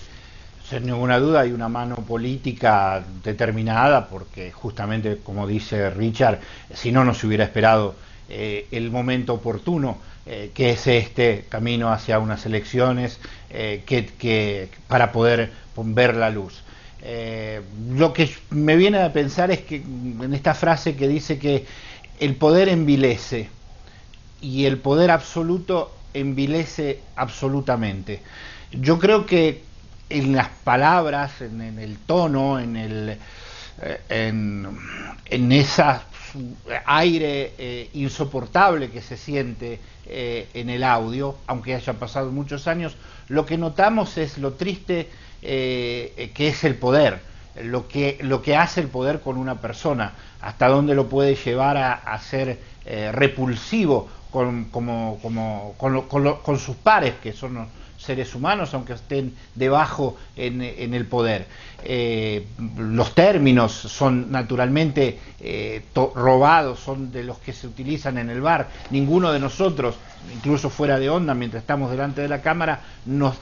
Sin 0.68 0.87
ninguna 0.87 1.18
duda 1.18 1.40
hay 1.40 1.52
una 1.52 1.68
mano 1.68 1.97
política 1.97 3.02
determinada 3.23 4.09
porque 4.09 4.52
justamente, 4.52 5.18
como 5.23 5.47
dice 5.47 5.90
Richard, 5.90 6.40
si 6.75 6.92
no 6.92 7.04
nos 7.04 7.23
hubiera 7.25 7.44
esperado 7.44 7.94
eh, 8.28 8.66
el 8.71 8.90
momento 8.90 9.35
oportuno, 9.35 9.99
eh, 10.24 10.52
que 10.54 10.70
es 10.70 10.86
este 10.86 11.46
camino 11.48 11.92
hacia 11.92 12.18
unas 12.20 12.46
elecciones 12.46 13.18
eh, 13.50 13.82
que, 13.86 14.68
para 14.88 15.12
poder 15.12 15.50
ver 15.76 16.16
la 16.16 16.30
luz. 16.30 16.62
Eh, 17.02 17.60
lo 17.90 18.12
que 18.12 18.30
me 18.50 18.76
viene 18.76 18.98
a 18.98 19.12
pensar 19.12 19.50
es 19.50 19.60
que 19.62 19.76
en 19.76 20.32
esta 20.32 20.54
frase 20.54 20.94
que 20.94 21.08
dice 21.08 21.38
que 21.38 21.66
el 22.20 22.36
poder 22.36 22.68
envilece 22.68 23.48
y 24.40 24.66
el 24.66 24.78
poder 24.78 25.10
absoluto 25.10 25.92
envilece 26.14 27.00
absolutamente. 27.16 28.22
Yo 28.70 29.00
creo 29.00 29.26
que 29.26 29.62
en 30.08 30.36
las 30.36 30.48
palabras, 30.62 31.40
en, 31.40 31.78
el 31.78 31.98
tono, 31.98 32.60
en 32.60 32.76
el 32.76 33.18
eh, 33.80 34.00
en, 34.08 34.78
en 35.26 35.52
ese 35.52 35.82
aire 36.86 37.52
eh, 37.58 37.90
insoportable 37.94 38.90
que 38.90 39.02
se 39.02 39.16
siente 39.16 39.80
eh, 40.06 40.48
en 40.54 40.70
el 40.70 40.84
audio, 40.84 41.36
aunque 41.46 41.74
haya 41.74 41.92
pasado 41.94 42.30
muchos 42.30 42.66
años, 42.68 42.96
lo 43.28 43.46
que 43.46 43.58
notamos 43.58 44.18
es 44.18 44.38
lo 44.38 44.54
triste 44.54 45.08
que 45.42 46.32
es 46.36 46.62
el 46.62 46.76
poder, 46.76 47.20
lo 47.64 47.88
que, 47.88 48.16
lo 48.20 48.42
que 48.42 48.54
hace 48.54 48.80
el 48.80 48.86
poder 48.86 49.20
con 49.20 49.36
una 49.36 49.60
persona, 49.60 50.12
hasta 50.40 50.68
dónde 50.68 50.94
lo 50.94 51.08
puede 51.08 51.34
llevar 51.34 51.76
a, 51.76 52.18
ser 52.20 52.60
repulsivo 53.10 54.08
con, 54.30 54.66
como, 54.66 55.18
como, 55.20 55.74
con, 55.76 56.58
sus 56.60 56.76
pares, 56.76 57.14
que 57.20 57.32
son 57.32 57.66
seres 58.02 58.35
humanos, 58.35 58.75
aunque 58.75 58.94
estén 58.94 59.35
debajo 59.54 60.16
en, 60.37 60.61
el 60.62 61.06
poder. 61.06 61.47
Eh, 61.85 62.47
los 62.76 63.14
términos 63.14 63.73
son 63.73 64.30
naturalmente 64.30 65.18
eh, 65.40 65.82
robados, 65.94 66.80
son 66.80 67.12
de 67.12 67.25
los 67.25 67.38
que 67.38 67.52
se 67.52 67.66
utilizan 67.66 68.18
en 68.18 68.30
el 68.30 68.40
bar. 68.40 68.68
Ninguno 68.90 69.32
de 69.32 69.38
nosotros, 69.38 69.97
incluso 70.35 70.68
fuera 70.68 70.99
de 70.99 71.11
onda, 71.11 71.35
mientras 71.35 71.62
estamos 71.62 71.90
delante 71.90 72.21
de 72.21 72.28
la 72.28 72.42
cámara, 72.42 72.80
nos 73.06 73.37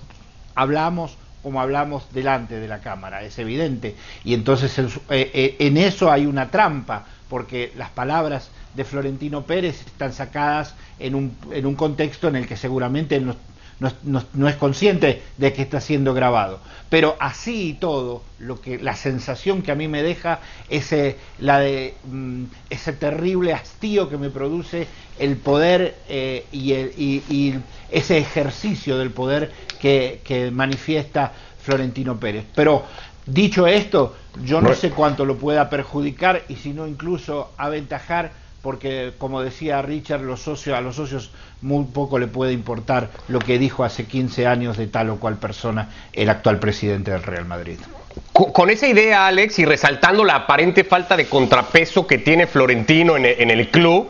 hablamos 0.55 1.17
como 1.43 1.61
hablamos 1.63 2.05
delante 2.13 2.61
de 2.61 2.69
la 2.69 2.81
cámara, 2.81 3.23
es 3.23 3.39
evidente. 3.39 3.97
Y 4.25 4.35
entonces 4.35 4.79
eh, 5.09 5.57
en 5.59 5.79
eso 5.79 6.13
hay 6.13 6.27
una 6.27 6.51
trampa, 6.51 7.07
porque 7.31 7.73
las 7.77 7.89
palabras 7.89 8.51
de 8.75 8.85
Florentino 8.85 9.43
Pérez 9.43 9.81
están 9.87 10.13
sacadas 10.13 10.75
en 10.99 11.15
un, 11.15 11.35
en 11.51 11.65
un 11.67 11.75
contexto 11.75 12.29
en 12.29 12.37
el 12.37 12.47
que 12.47 12.57
seguramente 12.57 13.19
no, 13.21 13.35
no, 13.81 14.49
es 14.49 14.57
consciente 14.57 15.23
de 15.39 15.53
que 15.53 15.63
está 15.63 15.81
siendo 15.81 16.13
grabado. 16.13 16.61
Pero 16.91 17.17
así 17.19 17.71
y 17.71 17.73
todo, 17.75 18.23
lo 18.39 18.61
que, 18.61 18.79
la 18.79 18.95
sensación 18.95 19.63
que 19.63 19.73
a 19.73 19.75
mí 19.75 19.89
me 19.89 20.03
deja 20.03 20.41
es 20.69 20.95
la 21.39 21.61
de 21.61 21.95
mm, 22.05 22.45
ese 22.69 22.93
terrible 22.93 23.55
hastío 23.55 24.09
que 24.09 24.19
me 24.19 24.31
produce 24.31 24.87
el 25.19 25.37
poder 25.37 25.97
eh, 26.09 26.47
y, 26.53 26.73
el, 26.73 27.63
ese 27.91 28.19
ejercicio 28.19 28.99
del 28.99 29.11
poder 29.11 29.51
que, 29.81 30.21
que 30.25 30.51
manifiesta 30.51 31.33
Florentino 31.63 32.19
Pérez. 32.19 32.45
Pero 32.55 32.85
dicho 33.25 33.67
esto, 33.67 34.17
yo 34.45 34.61
no 34.61 34.75
sé 34.75 34.91
cuánto 34.91 35.25
lo 35.25 35.37
pueda 35.37 35.71
perjudicar 35.71 36.43
y 36.49 36.57
si 36.57 36.73
no 36.73 36.87
incluso 36.87 37.53
aventajar 37.57 38.33
porque 38.63 39.13
como 39.19 39.43
decía 39.43 39.81
Richard, 39.83 40.23
los 40.23 40.41
socios, 40.43 40.77
a 40.77 40.81
los 40.81 40.97
socios 40.97 41.31
muy 41.63 41.85
poco 41.87 42.19
le 42.19 42.27
puede 42.27 42.53
importar 42.53 43.11
lo 43.29 43.39
que 43.39 43.59
dijo 43.59 43.85
hace 43.85 44.07
15 44.07 44.47
años 44.47 44.77
de 44.77 44.87
tal 44.87 45.11
o 45.11 45.17
cual 45.17 45.37
persona 45.37 45.89
el 46.13 46.29
actual 46.29 46.59
presidente 46.59 47.11
del 47.11 47.23
Real 47.23 47.45
Madrid. 47.45 47.79
Con, 48.33 48.71
esa 48.71 48.89
idea, 48.89 49.27
Alex, 49.27 49.59
y 49.61 49.65
resaltando 49.65 50.25
la 50.25 50.35
aparente 50.35 50.83
falta 50.83 51.17
de 51.17 51.27
contrapeso 51.27 52.07
que 52.07 52.19
tiene 52.19 52.47
Florentino 52.47 53.17
en 53.17 53.25
en 53.25 53.51
el 53.51 53.71
club, 53.71 54.09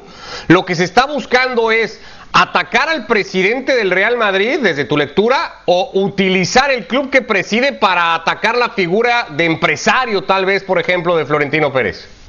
lo 0.49 0.64
que 0.64 0.75
se 0.75 0.85
está 0.85 1.07
buscando 1.07 1.71
es 1.71 2.00
atacar 2.33 2.88
al 2.88 3.07
presidente 3.07 3.75
del 3.75 3.90
Real 3.90 4.16
Madrid, 4.16 4.61
desde 4.62 4.85
tu 4.85 4.97
lectura, 4.97 5.62
o 5.66 5.90
utilizar 5.95 6.71
el 6.71 6.87
club 6.87 7.11
que 7.11 7.23
preside 7.23 7.73
para 7.73 8.14
atacar 8.14 8.57
la 8.57 8.71
figura 8.71 9.26
de 9.30 9.45
empresario, 9.45 10.23
tal 10.23 10.47
vez, 10.47 10.62
por 10.62 10.78
ejemplo, 10.78 11.16
de 11.16 11.26
Florentino 11.26 11.73
Pérez. 11.73 12.19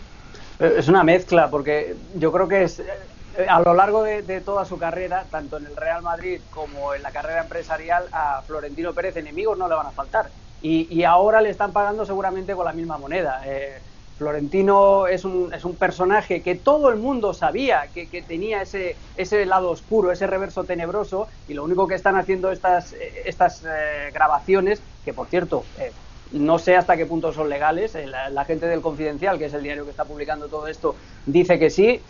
Es 0.62 0.88
una 0.88 1.04
mezcla, 1.04 1.50
porque 1.50 1.96
yo 2.14 2.32
creo 2.32 2.48
que 2.48 2.62
es, 2.64 2.80
eh, 2.80 2.86
a 3.50 3.60
lo 3.62 3.74
largo 3.74 4.04
de, 4.04 4.42
toda 4.42 4.64
su 4.64 4.78
carrera, 4.78 5.26
tanto 5.32 5.58
en 5.58 5.66
el 5.66 5.76
Real 5.76 6.04
Madrid 6.04 6.40
como 6.52 6.94
en 6.94 7.02
la 7.02 7.10
carrera 7.10 7.42
empresarial, 7.42 8.06
a 8.12 8.44
Florentino 8.46 8.94
Pérez 8.94 9.18
enemigos 9.18 9.58
no 9.58 9.68
le 9.68 9.74
van 9.74 9.88
a 9.88 9.92
faltar. 9.92 10.30
Y, 10.62 11.04
ahora 11.04 11.42
le 11.42 11.50
están 11.50 11.72
pagando 11.72 12.06
seguramente 12.06 12.54
con 12.54 12.66
la 12.66 12.74
misma 12.74 13.00
moneda. 13.00 13.42
Eh, 13.44 13.80
Florentino 14.20 15.08
es 15.08 15.26
un, 15.26 15.52
es 15.52 15.66
un, 15.66 15.76
personaje 15.76 16.44
que 16.44 16.54
todo 16.54 16.90
el 16.90 16.98
mundo 16.98 17.34
sabía 17.34 17.88
que, 17.92 18.06
tenía 18.22 18.62
ese, 18.62 18.96
ese 19.18 19.48
lado 19.48 19.72
oscuro, 19.72 20.12
ese 20.12 20.28
reverso 20.28 20.64
tenebroso, 20.64 21.28
y 21.48 21.56
lo 21.56 21.64
único 21.64 21.88
que 21.88 21.96
están 21.96 22.16
haciendo 22.16 22.52
estas, 22.52 22.94
eh, 22.94 23.24
estas 23.26 23.64
grabaciones, 24.14 24.84
que 25.04 25.16
por 25.16 25.26
cierto, 25.26 25.66
no 26.32 26.60
sé 26.60 26.76
hasta 26.76 26.98
qué 26.98 27.06
punto 27.06 27.34
son 27.34 27.50
legales. 27.50 27.96
Eh, 27.96 28.08
la, 28.08 28.46
gente 28.46 28.68
del 28.68 28.82
Confidencial, 28.82 29.38
que 29.38 29.46
es 29.46 29.54
el 29.54 29.64
diario 29.64 29.86
que 29.86 29.92
está 29.92 30.06
publicando 30.06 30.48
todo 30.48 30.68
esto, 30.68 30.96
dice 31.26 31.60
que 31.60 31.70
sí. 31.70 32.02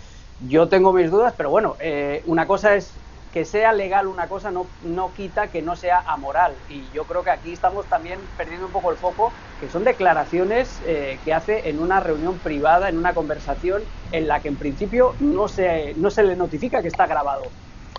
Yo 0.47 0.67
tengo 0.67 0.91
mis 0.91 1.11
dudas, 1.11 1.33
pero 1.37 1.51
bueno, 1.51 1.75
eh, 1.79 2.23
una 2.25 2.47
cosa 2.47 2.75
es 2.75 2.91
que 3.31 3.45
sea 3.45 3.71
legal 3.71 4.07
una 4.07 4.27
cosa 4.27 4.51
no, 4.51 4.65
no 4.83 5.13
quita 5.13 5.47
que 5.47 5.61
no 5.61 5.75
sea 5.75 5.99
amoral. 5.99 6.53
Y 6.67 6.83
yo 6.93 7.05
creo 7.05 7.23
que 7.23 7.29
aquí 7.29 7.53
estamos 7.53 7.85
también 7.85 8.19
perdiendo 8.37 8.65
un 8.65 8.71
poco 8.71 8.91
el 8.91 8.97
foco, 8.97 9.31
que 9.59 9.69
son 9.69 9.83
declaraciones 9.83 10.81
eh, 10.85 11.19
que 11.23 11.33
hace 11.33 11.69
en 11.69 11.79
una 11.79 11.99
reunión 11.99 12.39
privada, 12.39 12.89
en 12.89 12.97
una 12.97 13.13
conversación 13.13 13.83
en 14.11 14.27
la 14.27 14.41
que 14.41 14.49
en 14.49 14.57
principio 14.57 15.13
no 15.19 15.47
se, 15.47 15.93
no 15.95 16.09
se 16.09 16.23
le 16.23 16.35
notifica 16.35 16.81
que 16.81 16.87
está 16.87 17.05
grabado. 17.05 17.43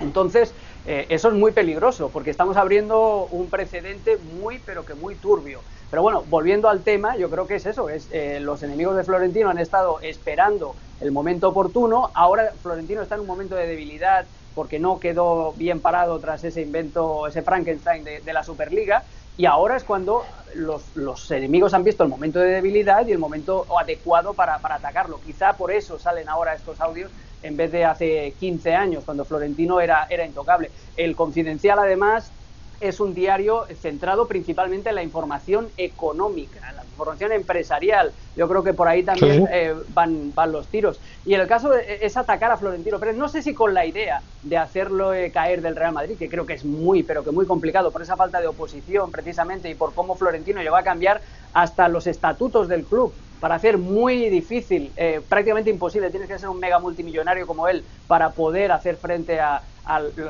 Entonces, 0.01 0.53
eso 0.85 1.29
es 1.29 1.35
muy 1.35 1.53
peligroso, 1.53 2.11
porque 2.13 2.31
estamos 2.31 2.57
abriendo 2.57 3.29
un 3.31 3.49
precedente 3.49 4.17
muy, 4.17 4.59
pero 4.59 4.85
que 4.85 4.95
muy 4.95 5.15
turbio. 5.15 5.61
Pero 5.93 6.01
bueno, 6.01 6.25
volviendo 6.31 6.71
al 6.71 6.83
tema, 6.83 7.19
yo 7.19 7.29
creo 7.29 7.47
que 7.47 7.57
es 7.57 7.67
eso, 7.67 7.91
es 7.91 8.09
eh, 8.13 8.41
los 8.41 8.63
enemigos 8.63 8.97
de 8.97 9.05
Florentino 9.05 9.51
han 9.51 9.59
estado 9.59 10.01
esperando 10.01 10.75
el 11.03 11.13
momento 11.13 11.51
oportuno, 11.51 12.11
ahora 12.15 12.51
Florentino 12.63 13.03
está 13.03 13.17
en 13.17 13.21
un 13.21 13.27
momento 13.27 13.57
de 13.57 13.67
debilidad 13.67 14.25
porque 14.55 14.79
no 14.79 14.99
quedó 14.99 15.53
bien 15.53 15.81
parado 15.81 16.19
tras 16.19 16.45
ese 16.45 16.63
invento, 16.63 17.27
ese 17.27 17.43
Frankenstein 17.43 18.05
de, 18.05 18.33
la 18.33 18.43
Superliga, 18.43 19.05
y 19.37 19.45
ahora 19.45 19.77
es 19.77 19.85
cuando 19.85 20.25
los, 20.55 21.31
enemigos 21.31 21.75
han 21.75 21.85
visto 21.85 22.05
el 22.05 22.09
momento 22.09 22.39
de 22.39 22.53
debilidad 22.53 23.07
y 23.07 23.13
el 23.13 23.19
momento 23.19 23.67
adecuado 23.79 24.33
para, 24.33 24.61
para 24.61 24.77
atacarlo. 24.77 25.21
Quizá 25.21 25.53
por 25.59 25.71
eso 25.71 25.99
salen 25.99 26.27
ahora 26.27 26.55
estos 26.55 26.81
audios 26.81 27.11
en 27.43 27.59
vez 27.59 27.71
de 27.71 27.85
hace 27.85 28.33
15 28.41 28.75
años, 28.75 29.05
cuando 29.05 29.27
Florentino 29.27 29.79
era, 29.79 30.07
era 30.09 30.25
intocable. 30.25 30.71
El 30.97 31.15
Confidencial, 31.15 31.79
además, 31.79 32.33
es 32.83 33.01
un 33.01 33.15
diario 33.15 33.65
centrado 33.81 34.27
principalmente 34.27 34.89
en 34.89 34.97
la 34.97 35.03
información 35.03 35.69
económica, 35.77 36.69
en 36.69 36.77
la 36.77 36.85
información 36.85 37.33
empresarial. 37.33 38.13
Yo 38.37 38.49
creo 38.49 38.63
que 38.63 38.75
por 38.75 38.89
ahí 38.89 39.03
también 39.03 39.49
eh, 39.51 39.75
van, 39.95 40.33
van 40.35 40.53
los 40.53 40.67
tiros. 40.67 41.01
Y 41.25 41.35
el 41.35 41.47
caso 41.47 41.73
es 41.75 42.17
atacar 42.17 42.51
a 42.51 42.57
Florentino 42.57 42.99
Pérez, 42.99 43.17
no 43.17 43.29
sé 43.29 43.43
si 43.43 43.55
con 43.55 43.75
la 43.75 43.87
idea 43.87 44.23
de 44.43 44.57
hacerlo 44.57 45.15
eh, 45.15 45.31
caer 45.31 45.63
del 45.63 45.77
Real 45.77 45.93
Madrid, 45.93 46.17
que 46.19 46.29
creo 46.29 46.47
que 46.47 46.55
es 46.55 46.65
muy, 46.65 47.03
pero 47.03 47.25
que 47.25 47.31
muy 47.31 47.47
complicado 47.47 47.91
por 47.91 48.03
esa 48.03 48.17
falta 48.17 48.41
de 48.41 48.49
oposición 48.49 49.11
precisamente 49.11 49.71
y 49.71 49.75
por 49.75 49.95
cómo 49.95 50.17
Florentino 50.17 50.63
llegó 50.63 50.77
a 50.77 50.83
cambiar 50.83 51.21
hasta 51.53 51.89
los 51.89 52.07
estatutos 52.07 52.69
del 52.69 52.85
club 52.85 53.13
para 53.43 53.57
hacer 53.57 53.77
muy 53.77 54.29
difícil, 54.31 54.93
eh, 54.97 55.21
prácticamente 55.29 55.69
imposible, 55.69 56.11
tienes 56.11 56.29
que 56.29 56.39
ser 56.39 56.49
un 56.49 56.61
mega 56.61 56.79
multimillonario 56.79 57.45
como 57.45 57.67
él 57.67 57.85
para 58.07 58.31
poder 58.31 58.71
hacer 58.71 58.97
frente 58.97 59.41
a, 59.41 59.63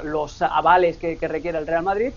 los 0.05 0.41
avales 0.41 0.97
que, 0.97 1.19
requiere 1.21 1.59
el 1.59 1.67
Real 1.67 1.83
Madrid 1.83 2.11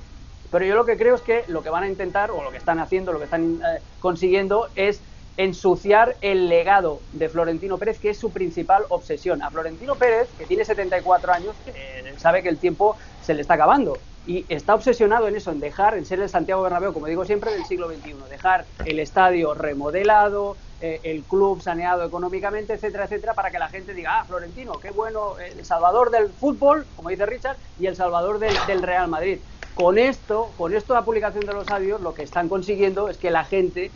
pero 0.55 0.67
yo 0.67 0.75
lo 0.75 0.85
que 0.85 0.95
creo 0.95 1.15
es 1.15 1.21
que 1.21 1.43
lo 1.49 1.61
que 1.63 1.69
van 1.69 1.83
a 1.83 1.89
intentar, 1.89 2.31
o 2.31 2.41
lo 2.41 2.49
que 2.49 2.55
están 2.55 2.79
haciendo, 2.79 3.11
lo 3.11 3.19
que 3.19 3.25
están 3.25 3.59
eh, 3.61 3.81
consiguiendo, 3.99 4.69
es 4.77 5.01
ensuciar 5.35 6.15
el 6.21 6.47
legado 6.47 7.01
de 7.11 7.27
Florentino 7.27 7.77
Pérez, 7.77 7.99
que 7.99 8.11
es 8.11 8.17
su 8.17 8.31
principal 8.31 8.85
obsesión. 8.87 9.41
A 9.41 9.51
Florentino 9.51 9.95
Pérez, 9.95 10.29
que 10.37 10.45
tiene 10.45 10.63
74 10.63 11.33
años, 11.33 11.55
eh, 11.65 12.13
sabe 12.15 12.41
que 12.41 12.47
el 12.47 12.57
tiempo 12.57 12.95
se 13.21 13.33
le 13.33 13.41
está 13.41 13.55
acabando. 13.55 13.97
Y 14.27 14.45
está 14.47 14.75
obsesionado 14.75 15.27
en 15.27 15.35
eso, 15.35 15.51
en 15.51 15.59
dejar, 15.59 15.97
en 15.97 16.05
ser 16.05 16.21
el 16.21 16.29
Santiago 16.29 16.61
Bernabéu, 16.61 16.93
como 16.93 17.07
digo 17.07 17.25
siempre, 17.25 17.51
del 17.51 17.65
siglo 17.65 17.89
XXI. 17.89 18.15
Dejar 18.29 18.63
el 18.85 18.99
estadio 18.99 19.55
remodelado, 19.55 20.55
eh, 20.79 21.01
el 21.03 21.23
club 21.23 21.61
saneado 21.61 22.05
económicamente, 22.05 22.71
etcétera, 22.71 23.03
etcétera, 23.03 23.33
para 23.33 23.51
que 23.51 23.59
la 23.59 23.67
gente 23.67 23.93
diga, 23.93 24.21
ah, 24.21 24.23
Florentino, 24.23 24.79
qué 24.79 24.91
bueno, 24.91 25.37
el 25.37 25.65
salvador 25.65 26.11
del 26.11 26.29
fútbol, 26.29 26.85
como 26.95 27.09
dice 27.09 27.25
Richard, 27.25 27.57
y 27.77 27.87
el 27.87 27.97
salvador 27.97 28.39
del 28.39 28.81
Real 28.81 29.09
Madrid. 29.09 29.39
Con 29.75 29.97
esto, 29.97 30.51
con 30.57 30.73
esto 30.73 30.93
la 30.93 31.03
publicación 31.03 31.45
de 31.45 31.53
los 31.53 31.67
audios, 31.69 32.01
lo 32.01 32.13
que 32.13 32.23
están 32.23 32.47
consiguiendo 32.47 33.09
es 33.09 33.17
que 33.17 33.29
la 33.29 33.43
gente 33.43 33.91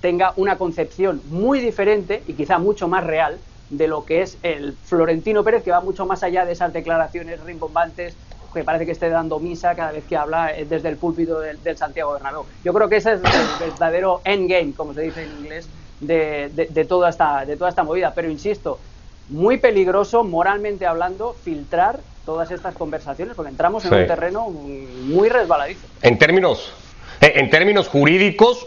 tenga 0.00 0.32
una 0.36 0.56
concepción 0.56 1.20
muy 1.28 1.60
diferente 1.60 2.22
y 2.26 2.32
quizá 2.32 2.58
mucho 2.58 2.88
más 2.88 3.04
real 3.04 3.38
de 3.70 3.88
lo 3.88 4.04
que 4.06 4.22
es 4.22 4.38
el 4.42 4.72
Florentino 4.84 5.44
Pérez, 5.44 5.62
que 5.62 5.70
va 5.70 5.80
mucho 5.80 6.06
más 6.06 6.22
allá 6.22 6.46
de 6.46 6.52
esas 6.52 6.72
declaraciones 6.72 7.40
rimbombantes 7.44 8.16
que 8.54 8.64
parece 8.64 8.86
que 8.86 8.92
esté 8.92 9.08
dando 9.10 9.38
misa 9.38 9.74
cada 9.74 9.92
vez 9.92 10.04
que 10.04 10.16
habla 10.16 10.56
eh, 10.56 10.64
desde 10.64 10.88
el 10.88 10.96
púlpito 10.96 11.40
del, 11.40 11.76
Santiago 11.76 12.12
Bernabéu. 12.12 12.46
Yo 12.64 12.72
creo 12.72 12.88
que 12.88 12.96
ese 12.96 13.12
es 13.14 13.20
el 13.20 13.54
verdadero 13.58 14.22
endgame, 14.24 14.74
como 14.74 14.94
se 14.94 15.02
dice 15.02 15.22
en 15.22 15.32
inglés, 15.32 15.68
de, 16.00 16.50
de, 16.70 16.84
toda 16.84 17.10
esta, 17.10 17.44
de 17.44 17.56
toda 17.56 17.70
esta 17.70 17.84
movida. 17.84 18.14
Pero 18.14 18.30
insisto, 18.30 18.80
muy 19.28 19.58
peligroso, 19.58 20.24
moralmente 20.24 20.86
hablando, 20.86 21.34
filtrar 21.44 22.00
todas 22.24 22.50
estas 22.50 22.74
conversaciones, 22.74 23.34
porque 23.34 23.50
entramos 23.50 23.84
en 23.84 23.94
un 23.94 24.06
terreno 24.06 24.48
muy 24.50 25.28
resbaladizo. 25.28 25.86
En 26.02 26.18
términos 26.18 26.87
en 27.20 27.50
términos 27.50 27.88
jurídicos, 27.88 28.64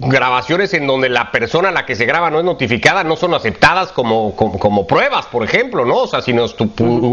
grabaciones 0.00 0.72
en 0.74 0.86
donde 0.86 1.08
la 1.08 1.30
persona 1.30 1.68
a 1.68 1.72
la 1.72 1.84
que 1.84 1.94
se 1.94 2.06
graba 2.06 2.30
no 2.30 2.38
es 2.38 2.44
notificada 2.44 3.04
no 3.04 3.16
son 3.16 3.34
aceptadas 3.34 3.92
como, 3.92 4.34
como, 4.34 4.86
pruebas, 4.86 5.26
por 5.26 5.44
ejemplo, 5.44 5.84
¿no? 5.84 5.98
O 5.98 6.06
sea, 6.06 6.22
si 6.22 6.32
nos 6.32 6.56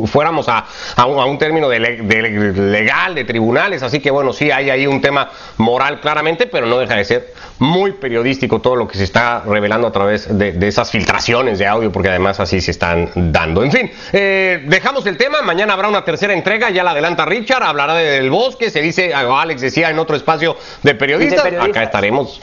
fuéramos 0.06 0.47
a, 0.47 0.65
a, 0.95 1.06
un, 1.06 1.38
término 1.38 1.67
de, 1.67 1.80
legal, 1.80 3.15
de 3.15 3.26
tribunales, 3.26 3.84
así 3.84 4.00
que 4.00 4.12
bueno, 4.12 4.32
sí 4.32 4.52
hay 4.52 4.69
ahí 4.69 4.88
un 4.88 5.02
tema 5.02 5.30
moral 5.58 6.00
claramente, 6.00 6.47
pero 6.47 6.65
no 6.65 6.78
deja 6.80 6.95
de 6.95 7.06
ser 7.06 7.34
muy 7.60 7.93
periodístico 7.93 8.60
todo 8.62 8.76
lo 8.76 8.88
que 8.88 8.97
se 8.97 9.04
está 9.04 9.41
revelando 9.45 9.88
a 9.88 9.91
través 9.91 10.38
de, 10.38 10.67
esas 10.67 10.91
filtraciones 10.91 11.60
de 11.60 11.67
audio, 11.67 11.91
porque 11.91 12.10
además 12.10 12.39
así 12.39 12.62
se 12.62 12.71
están 12.71 13.10
dando. 13.15 13.63
En 13.63 13.71
fin, 13.71 13.91
eh, 14.13 14.63
dejamos 14.67 15.06
el 15.06 15.17
tema, 15.17 15.41
mañana 15.41 15.73
habrá 15.73 15.88
una 15.88 16.04
tercera 16.04 16.34
entrega, 16.34 16.69
ya 16.69 16.84
la 16.84 16.91
adelanta 16.91 17.26
Richard, 17.26 17.63
hablará 17.63 17.95
del 17.95 18.30
bosque, 18.30 18.69
se 18.69 18.82
dice, 18.82 19.13
Alex 19.13 19.62
decía 19.62 19.89
en 19.89 20.00
otro 20.00 20.15
espacio 20.15 20.56
de 20.84 20.96
periodistas, 20.96 21.46
acá 21.46 21.84
estaremos 21.84 22.42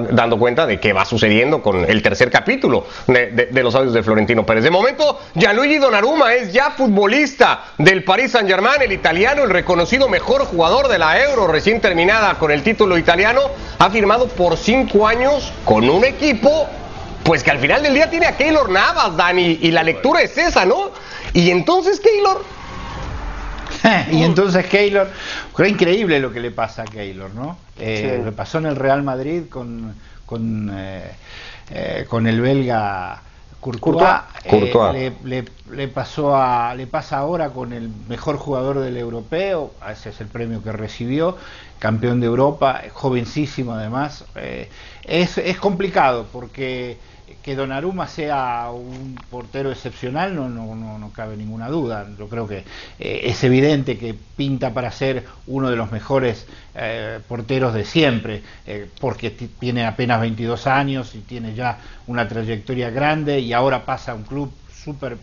dando 0.00 0.38
cuenta 0.38 0.66
de 0.66 0.80
qué 0.80 0.92
va 0.92 1.04
sucediendo 1.04 1.62
con 1.62 1.84
el 1.88 2.02
tercer 2.02 2.30
capítulo 2.30 2.86
de, 3.06 3.50
los 3.62 3.74
audios 3.74 3.92
de 3.92 4.02
Florentino 4.02 4.44
Pérez. 4.44 4.64
De 4.64 4.70
momento, 4.70 5.20
Gianluigi 5.34 5.78
Donnarumma 5.78 6.34
es 6.34 6.52
ya 6.52 6.70
futbolista 6.70 7.64
del 7.78 8.02
Paris 8.04 8.32
Saint-Germain, 8.32 8.80
el 8.80 8.92
italiano, 8.92 9.42
el 9.42 9.50
reconocido 9.50 10.08
mejor 10.08 10.46
jugador 10.46 10.88
de 10.88 10.98
la 10.98 11.22
Euro, 11.22 11.46
recién 11.46 11.80
terminada 11.80 12.34
con 12.38 12.50
el 12.50 12.62
título 12.62 12.96
italiano, 12.96 13.42
ha 13.78 13.90
firmado 13.90 14.28
por 14.28 14.56
cinco 14.56 15.06
años 15.06 15.52
con 15.64 15.88
un 15.88 16.04
equipo, 16.04 16.66
pues 17.22 17.42
que 17.42 17.50
al 17.50 17.58
final 17.58 17.82
del 17.82 17.94
día 17.94 18.08
tiene 18.08 18.26
a 18.26 18.36
Keylor 18.36 18.70
Navas, 18.70 19.16
Dani, 19.16 19.58
y 19.60 19.70
la 19.70 19.82
lectura 19.82 20.22
es 20.22 20.36
esa, 20.38 20.64
¿no? 20.64 20.90
Y 21.34 21.50
entonces 21.50 22.00
Keylor 22.00 22.42
y 24.12 24.22
entonces 24.22 24.66
Keylor, 24.66 25.08
fue 25.52 25.68
increíble 25.68 26.20
lo 26.20 26.32
que 26.32 26.40
le 26.40 26.50
pasa 26.50 26.82
a 26.82 26.84
Keylor, 26.84 27.34
¿no? 27.34 27.56
Eh, 27.78 28.20
Le 28.24 28.32
pasó 28.32 28.58
en 28.58 28.66
el 28.66 28.76
Real 28.76 29.02
Madrid 29.02 29.44
con, 29.48 29.94
con, 30.26 30.70
eh, 30.72 31.10
eh, 31.70 32.06
con 32.08 32.26
el 32.26 32.40
belga 32.40 33.20
Courtois, 33.60 34.22
eh, 34.44 35.12
le, 35.24 35.44
le, 35.70 35.88
pasó 35.88 36.34
a, 36.34 36.74
le 36.74 36.88
pasa 36.88 37.18
ahora 37.18 37.50
con 37.50 37.72
el 37.72 37.90
mejor 38.08 38.36
jugador 38.36 38.80
del 38.80 38.96
europeo, 38.96 39.72
ese 39.88 40.10
es 40.10 40.20
el 40.20 40.26
premio 40.26 40.62
que 40.64 40.72
recibió, 40.72 41.36
campeón 41.78 42.18
de 42.20 42.26
Europa, 42.26 42.82
jovencísimo 42.92 43.72
además. 43.74 44.24
es, 45.04 45.38
es 45.38 45.58
complicado 45.58 46.26
porque 46.32 46.96
que 47.42 47.56
Donnarumma 47.56 48.06
sea 48.06 48.70
un 48.70 49.18
portero 49.28 49.72
excepcional 49.72 50.34
no, 50.34 50.48
no, 50.48 50.74
no, 50.98 51.12
cabe 51.12 51.36
ninguna 51.36 51.68
duda. 51.68 52.06
Yo 52.18 52.28
creo 52.28 52.46
que 52.46 52.64
eh, 52.98 53.20
es 53.24 53.42
evidente 53.44 53.98
que 53.98 54.14
pinta 54.14 54.72
para 54.72 54.90
ser 54.92 55.24
uno 55.46 55.68
de 55.68 55.76
los 55.76 55.90
mejores 55.90 56.46
eh, 56.74 57.18
porteros 57.28 57.74
de 57.74 57.84
siempre, 57.84 58.42
eh, 58.66 58.88
porque 59.00 59.30
tiene 59.30 59.84
apenas 59.84 60.20
22 60.20 60.66
años 60.66 61.14
y 61.14 61.20
tiene 61.20 61.54
ya 61.54 61.78
una 62.06 62.28
trayectoria 62.28 62.90
grande 62.90 63.40
y 63.40 63.52
ahora 63.52 63.84
pasa 63.84 64.12
a 64.12 64.14
un 64.14 64.22
club 64.22 64.52
súper 64.72 65.18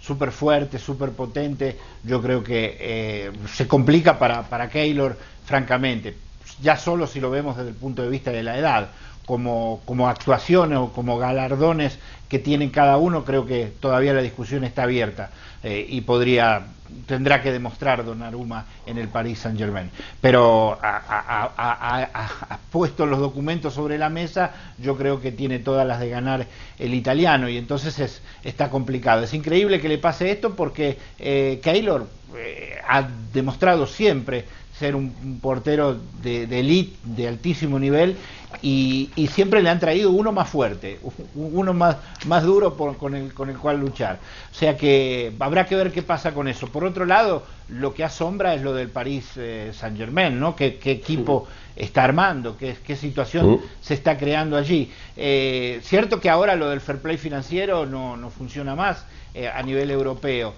súper 0.00 0.32
fuerte, 0.32 0.78
súper 0.78 1.10
potente. 1.10 1.76
Yo 2.02 2.22
creo 2.22 2.42
que 2.42 3.30
se 3.52 3.66
complica 3.66 4.18
para, 4.18 4.42
para 4.42 4.70
Keylor, 4.70 5.18
francamente, 5.44 6.16
ya 6.62 6.76
solo 6.76 7.06
si 7.06 7.20
lo 7.20 7.30
vemos 7.30 7.56
desde 7.56 7.70
el 7.70 7.76
punto 7.76 8.02
de 8.02 8.08
vista 8.08 8.30
de 8.30 8.42
la 8.42 8.58
edad 8.58 8.88
como, 9.28 10.08
actuaciones 10.08 10.78
o 10.78 10.92
como 10.92 11.18
galardones 11.18 11.98
que 12.28 12.38
tienen 12.38 12.70
cada 12.70 12.96
uno, 12.96 13.24
creo 13.24 13.44
que 13.44 13.72
todavía 13.78 14.14
la 14.14 14.22
discusión 14.22 14.64
está 14.64 14.84
abierta 14.84 15.30
eh, 15.62 15.86
y 15.88 16.00
podría 16.00 16.66
tendrá 17.06 17.42
que 17.42 17.52
demostrar 17.52 18.04
Don 18.04 18.22
Aruma 18.22 18.64
en 18.86 18.98
el 18.98 19.08
Paris 19.08 19.40
Saint 19.40 19.58
Germain. 19.58 19.90
Pero 20.20 20.78
ha, 20.82 22.58
puesto 22.70 23.06
los 23.06 23.18
documentos 23.18 23.74
sobre 23.74 23.98
la 23.98 24.08
mesa, 24.08 24.52
yo 24.78 24.96
creo 24.96 25.20
que 25.20 25.32
tiene 25.32 25.58
todas 25.58 25.86
las 25.86 26.00
de 26.00 26.08
ganar 26.08 26.46
el 26.78 26.94
italiano 26.94 27.48
y 27.48 27.56
entonces 27.56 27.98
es, 27.98 28.22
está 28.42 28.70
complicado. 28.70 29.22
Es 29.22 29.34
increíble 29.34 29.80
que 29.80 29.88
le 29.88 29.98
pase 29.98 30.30
esto 30.30 30.54
porque 30.54 30.98
eh, 31.18 31.60
Keylor 31.62 32.06
eh, 32.36 32.78
ha 32.88 33.06
demostrado 33.32 33.86
siempre 33.86 34.44
ser 34.78 34.94
un, 34.94 35.38
portero 35.40 35.96
de, 36.22 36.46
de 36.46 36.60
elite, 36.60 36.96
de 37.04 37.28
altísimo 37.28 37.78
nivel, 37.78 38.16
y, 38.62 39.10
siempre 39.32 39.62
le 39.62 39.70
han 39.70 39.78
traído 39.78 40.10
uno 40.10 40.32
más 40.32 40.48
fuerte, 40.48 40.98
uno 41.34 41.74
más, 41.74 41.96
más 42.26 42.42
duro 42.42 42.76
con, 42.76 43.14
el, 43.14 43.32
con 43.34 43.50
el 43.50 43.58
cual 43.58 43.78
luchar. 43.78 44.18
O 44.50 44.54
sea 44.54 44.76
que 44.76 45.32
habrá 45.38 45.66
que 45.66 45.76
ver 45.76 45.92
qué 45.92 46.02
pasa 46.02 46.32
con 46.32 46.48
eso. 46.48 46.66
Por 46.68 46.84
otro 46.84 47.04
lado, 47.04 47.44
lo 47.68 47.94
que 47.94 48.04
asombra 48.04 48.54
es 48.54 48.62
lo 48.62 48.72
del 48.72 48.88
París 48.88 49.30
eh, 49.36 49.70
Saint 49.74 49.96
Germain, 49.96 50.40
¿no? 50.40 50.56
¿Qué, 50.56 50.78
equipo 50.84 51.46
está 51.76 52.04
armando? 52.04 52.56
¿Qué, 52.56 52.76
qué 52.84 52.96
situación 52.96 53.60
se 53.80 53.94
está 53.94 54.16
creando 54.16 54.56
allí? 54.56 54.90
Eh, 55.16 55.80
cierto 55.82 56.18
que 56.18 56.30
ahora 56.30 56.56
lo 56.56 56.70
del 56.70 56.80
fair 56.80 56.98
play 56.98 57.18
financiero 57.18 57.86
no, 57.86 58.16
no 58.16 58.30
funciona 58.30 58.74
más 58.74 59.04
eh, 59.34 59.48
a 59.48 59.62
nivel 59.62 59.90
europeo. 59.90 60.54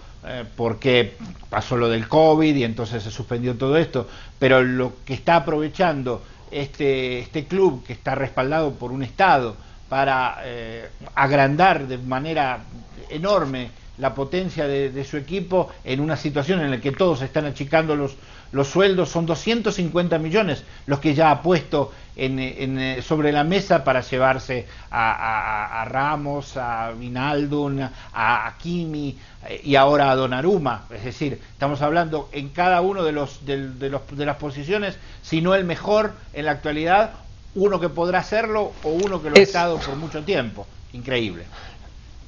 Porque 0.57 1.15
pasó 1.49 1.77
lo 1.77 1.89
del 1.89 2.07
COVID 2.07 2.55
y 2.55 2.65
entonces 2.65 3.03
se 3.03 3.11
suspendió 3.11 3.57
todo 3.57 3.77
esto, 3.77 4.07
pero 4.39 4.63
lo 4.63 4.93
que 5.05 5.15
está 5.15 5.37
aprovechando 5.37 6.23
este, 6.51 7.21
este 7.21 7.47
club 7.47 7.85
que 7.85 7.93
está 7.93 8.15
respaldado 8.15 8.73
por 8.73 8.93
un 8.93 9.03
Estado 9.03 9.57
para 9.89 10.39
eh, 10.45 10.89
agrandar 11.15 11.87
de 11.87 11.99
manera 11.99 12.61
enorme 13.09 13.71
la 13.99 14.15
potencia 14.15 14.67
de, 14.67 15.05
su 15.05 15.17
equipo 15.17 15.69
en 15.85 16.01
una 16.01 16.17
situación 16.17 16.61
en 16.61 16.71
la 16.71 16.81
que 16.81 16.93
todos 16.93 17.21
están 17.23 17.45
achicando 17.45 17.95
los, 17.95 18.17
los 18.53 18.69
sueldos, 18.69 19.09
son 19.09 19.27
250 19.27 20.19
millones 20.19 20.65
los 20.87 20.99
que 20.99 21.15
ya 21.15 21.31
ha 21.31 21.43
puesto 21.43 21.93
en, 22.17 22.39
eh, 22.39 23.03
sobre 23.03 23.33
la 23.33 23.45
mesa 23.45 23.85
para 23.85 24.01
llevarse 24.01 24.67
a, 24.91 25.85
Ramos, 25.89 26.57
a 26.57 26.91
Vinaldun, 26.93 27.81
a, 27.83 27.91
a 28.13 28.59
Kimi 28.59 29.17
eh, 29.49 29.61
y 29.65 29.77
ahora 29.77 30.11
a 30.11 30.17
Donnarumma. 30.17 30.85
Es 30.91 31.05
decir, 31.05 31.41
estamos 31.53 31.81
hablando 31.83 32.29
en 32.33 32.51
cada 32.51 32.81
uno 32.81 33.05
de, 33.05 33.13
los, 33.13 33.47
de, 33.47 33.57
los, 33.89 34.03
de 34.11 34.27
las 34.27 34.37
posiciones, 34.37 34.99
si 35.23 35.41
no 35.41 35.55
el 35.55 35.65
mejor 35.65 36.13
en 36.33 36.47
la 36.47 36.53
actualidad, 36.53 37.13
uno 37.55 37.81
que 37.81 37.89
podrá 37.89 38.19
hacerlo 38.21 38.73
o 38.83 38.89
uno 38.91 39.23
que 39.23 39.31
lo 39.31 39.37
ha 39.37 39.41
estado 39.41 39.79
por 39.79 39.97
mucho 39.97 40.23
tiempo. 40.23 40.67
Increíble. 40.93 41.45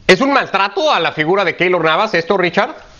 ¿Es 0.06 0.20
un 0.20 0.32
maltrato 0.32 0.92
a 0.92 1.00
la 1.00 1.12
figura 1.12 1.44
de 1.44 1.56
Keylor 1.56 1.84
Navas 1.84 2.14
esto, 2.14 2.36
Richard? 2.36 2.91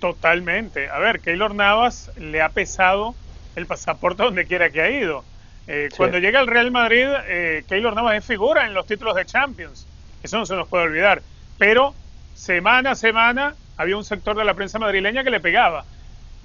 Totalmente. 0.00 0.88
A 0.90 0.98
ver, 0.98 1.20
Keylor 1.20 1.54
Navas 1.54 2.10
le 2.16 2.42
ha 2.42 2.50
pesado 2.50 3.14
el 3.54 3.66
pasaporte 3.66 4.22
donde 4.22 4.46
quiera 4.46 4.70
que 4.70 4.82
ha 4.82 4.90
ido. 4.90 5.24
Eh, 5.66 5.88
cuando 5.96 6.18
llega 6.18 6.38
al 6.38 6.46
Real 6.46 6.70
Madrid, 6.70 7.06
eh, 7.26 7.64
Keylor 7.68 7.94
Navas 7.94 8.16
es 8.16 8.24
figura 8.24 8.66
en 8.66 8.74
los 8.74 8.86
títulos 8.86 9.16
de 9.16 9.24
Champions. 9.24 9.86
Eso 10.22 10.38
no 10.38 10.46
se 10.46 10.54
nos 10.54 10.68
puede 10.68 10.84
olvidar. 10.84 11.22
Pero 11.58 11.94
semana 12.34 12.92
a 12.92 12.94
semana 12.94 13.54
había 13.76 13.96
un 13.96 14.04
sector 14.04 14.36
de 14.36 14.44
la 14.44 14.54
prensa 14.54 14.78
madrileña 14.78 15.24
que 15.24 15.30
le 15.30 15.40
pegaba. 15.40 15.84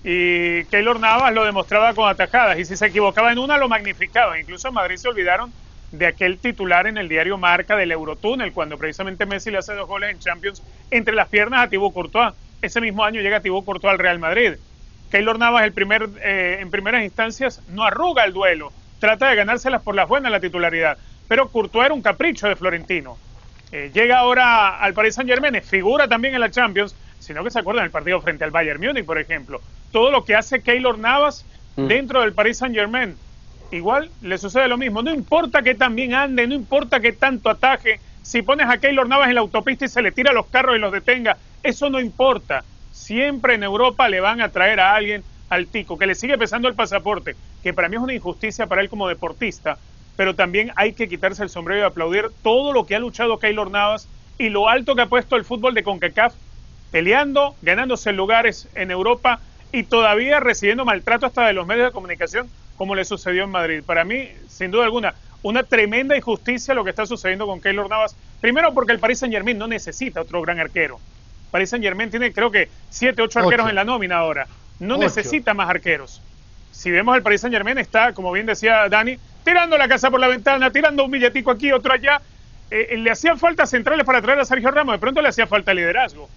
Y 0.03 0.63
Keylor 0.65 0.99
Navas 0.99 1.33
lo 1.33 1.43
demostraba 1.43 1.93
con 1.93 2.09
atajadas. 2.09 2.57
Y 2.57 2.65
si 2.65 2.77
se 2.77 2.87
equivocaba 2.87 3.31
en 3.31 3.39
una, 3.39 3.57
lo 3.57 3.67
magnificaba. 3.67 4.39
Incluso 4.39 4.69
en 4.69 4.73
Madrid 4.73 4.95
se 4.95 5.09
olvidaron 5.09 5.51
de 5.91 6.07
aquel 6.07 6.39
titular 6.39 6.87
en 6.87 6.97
el 6.97 7.09
diario 7.09 7.37
Marca 7.37 7.75
del 7.75 7.91
Eurotúnel, 7.91 8.53
cuando 8.53 8.77
precisamente 8.77 9.25
Messi 9.25 9.51
le 9.51 9.57
hace 9.57 9.73
dos 9.73 9.87
goles 9.87 10.09
en 10.09 10.19
Champions 10.19 10.63
entre 10.89 11.13
las 11.13 11.27
piernas 11.27 11.65
a 11.65 11.69
Thibaut 11.69 11.93
Courtois. 11.93 12.33
Ese 12.61 12.81
mismo 12.81 13.03
año 13.03 13.21
llega 13.21 13.41
Thibaut 13.41 13.65
Courtois 13.65 13.91
al 13.91 13.99
Real 13.99 14.19
Madrid. 14.19 14.53
Keylor 15.09 15.37
Navas 15.39 15.63
el 15.63 15.73
primer, 15.73 16.07
eh, 16.23 16.59
en 16.61 16.71
primeras 16.71 17.03
instancias 17.03 17.61
no 17.69 17.83
arruga 17.83 18.23
el 18.23 18.33
duelo, 18.33 18.71
trata 18.99 19.29
de 19.29 19.35
ganárselas 19.35 19.81
por 19.81 19.93
las 19.93 20.07
buenas 20.07 20.31
la 20.31 20.39
titularidad, 20.39 20.97
pero 21.27 21.49
Courtois 21.49 21.85
era 21.85 21.93
un 21.93 22.01
capricho 22.01 22.47
de 22.47 22.55
Florentino. 22.55 23.17
Eh, 23.71 23.91
llega 23.93 24.19
ahora 24.19 24.77
al 24.77 24.93
Paris 24.93 25.15
Saint 25.15 25.29
Germain, 25.29 25.61
figura 25.61 26.07
también 26.07 26.33
en 26.33 26.41
la 26.41 26.51
Champions, 26.51 26.95
sino 27.19 27.43
que 27.43 27.51
se 27.51 27.59
acuerdan 27.59 27.83
del 27.83 27.91
partido 27.91 28.21
frente 28.21 28.43
al 28.43 28.51
Bayern 28.51 28.81
Múnich, 28.81 29.05
por 29.05 29.19
ejemplo. 29.19 29.61
Todo 29.91 30.11
lo 30.11 30.23
que 30.23 30.35
hace 30.35 30.61
Keylor 30.61 30.97
Navas 30.97 31.45
mm. 31.75 31.87
dentro 31.87 32.21
del 32.21 32.33
Paris 32.33 32.57
Saint 32.57 32.75
Germain 32.75 33.15
igual 33.71 34.09
le 34.21 34.37
sucede 34.37 34.67
lo 34.67 34.77
mismo. 34.77 35.01
No 35.01 35.13
importa 35.13 35.61
que 35.61 35.75
tan 35.75 35.95
bien 35.95 36.13
ande, 36.13 36.47
no 36.47 36.53
importa 36.53 36.99
que 36.99 37.13
tanto 37.13 37.49
ataje, 37.49 37.99
si 38.21 38.41
pones 38.41 38.69
a 38.69 38.77
Keylor 38.77 39.07
Navas 39.07 39.29
en 39.29 39.35
la 39.35 39.41
autopista 39.41 39.85
y 39.85 39.89
se 39.89 40.01
le 40.01 40.11
tira 40.11 40.33
los 40.33 40.47
carros 40.47 40.75
y 40.75 40.79
los 40.79 40.91
detenga, 40.91 41.37
eso 41.63 41.89
no 41.89 41.99
importa. 41.99 42.63
Siempre 42.91 43.55
en 43.55 43.63
Europa 43.63 44.07
le 44.09 44.19
van 44.19 44.41
a 44.41 44.49
traer 44.49 44.79
a 44.79 44.95
alguien 44.95 45.23
al 45.49 45.67
tico, 45.67 45.97
que 45.97 46.07
le 46.07 46.15
sigue 46.15 46.37
pesando 46.37 46.67
el 46.67 46.75
pasaporte, 46.75 47.35
que 47.61 47.73
para 47.73 47.89
mí 47.89 47.97
es 47.97 48.01
una 48.01 48.13
injusticia 48.13 48.67
para 48.67 48.81
él 48.81 48.89
como 48.89 49.07
deportista, 49.07 49.77
pero 50.15 50.35
también 50.35 50.71
hay 50.75 50.93
que 50.93 51.09
quitarse 51.09 51.43
el 51.43 51.49
sombrero 51.49 51.81
y 51.81 51.85
aplaudir 51.85 52.29
todo 52.41 52.73
lo 52.73 52.85
que 52.85 52.95
ha 52.95 52.99
luchado 52.99 53.39
Keylor 53.39 53.69
Navas 53.69 54.07
y 54.37 54.49
lo 54.49 54.69
alto 54.69 54.95
que 54.95 55.01
ha 55.01 55.07
puesto 55.07 55.35
el 55.35 55.43
fútbol 55.43 55.73
de 55.73 55.83
CONCACAF, 55.83 56.33
peleando, 56.91 57.55
ganándose 57.61 58.13
lugares 58.13 58.69
en 58.75 58.91
Europa 58.91 59.39
y 59.73 59.83
todavía 59.83 60.39
recibiendo 60.39 60.85
maltrato 60.85 61.25
hasta 61.25 61.47
de 61.47 61.53
los 61.53 61.67
medios 61.67 61.87
de 61.87 61.91
comunicación 61.91 62.49
como 62.77 62.95
le 62.95 63.05
sucedió 63.05 63.43
en 63.43 63.51
Madrid. 63.51 63.83
Para 63.85 64.03
mí, 64.03 64.29
sin 64.47 64.71
duda 64.71 64.85
alguna, 64.85 65.13
una 65.43 65.63
tremenda 65.63 66.15
injusticia 66.15 66.73
lo 66.73 66.83
que 66.83 66.91
está 66.91 67.05
sucediendo 67.05 67.47
con 67.47 67.61
Keylor 67.61 67.89
Navas. 67.89 68.15
Primero 68.39 68.73
porque 68.73 68.91
el 68.91 68.99
Paris 68.99 69.19
Saint 69.19 69.33
Germain 69.33 69.57
no 69.57 69.67
necesita 69.67 70.21
otro 70.21 70.41
gran 70.41 70.59
arquero. 70.59 70.99
Paris 71.51 71.69
Saint 71.69 71.83
Germain 71.83 72.09
tiene 72.09 72.31
creo 72.31 72.51
que 72.51 72.69
siete, 72.89 73.21
ocho 73.21 73.39
arqueros 73.39 73.69
en 73.69 73.75
la 73.75 73.83
nómina 73.83 74.17
ahora. 74.17 74.47
No 74.79 74.97
necesita 74.97 75.53
más 75.53 75.69
arqueros. 75.69 76.21
si 76.71 76.89
vemos 76.89 77.15
el 77.15 77.23
Paris 77.23 77.41
Saint 77.41 77.53
Germain 77.53 77.77
está, 77.77 78.13
como 78.13 78.31
bien 78.31 78.45
decía 78.45 78.87
Dani, 78.89 79.17
tirando 79.43 79.77
la 79.77 79.87
casa 79.87 80.09
por 80.09 80.19
la 80.19 80.27
ventana, 80.27 80.71
tirando 80.71 81.03
un 81.03 81.11
billetico 81.11 81.51
aquí, 81.51 81.71
otro 81.71 81.93
allá. 81.93 82.21
Eh, 82.71 82.97
le 82.97 83.11
hacían 83.11 83.37
falta 83.37 83.65
centrales 83.65 84.05
para 84.05 84.21
traer 84.21 84.39
a 84.39 84.45
Sergio 84.45 84.71
Ramos, 84.71 84.95
de 84.95 84.99
pronto 84.99 85.21
le 85.21 85.27
hacía 85.27 85.45
falta 85.45 85.73
liderazgo. 85.73 86.29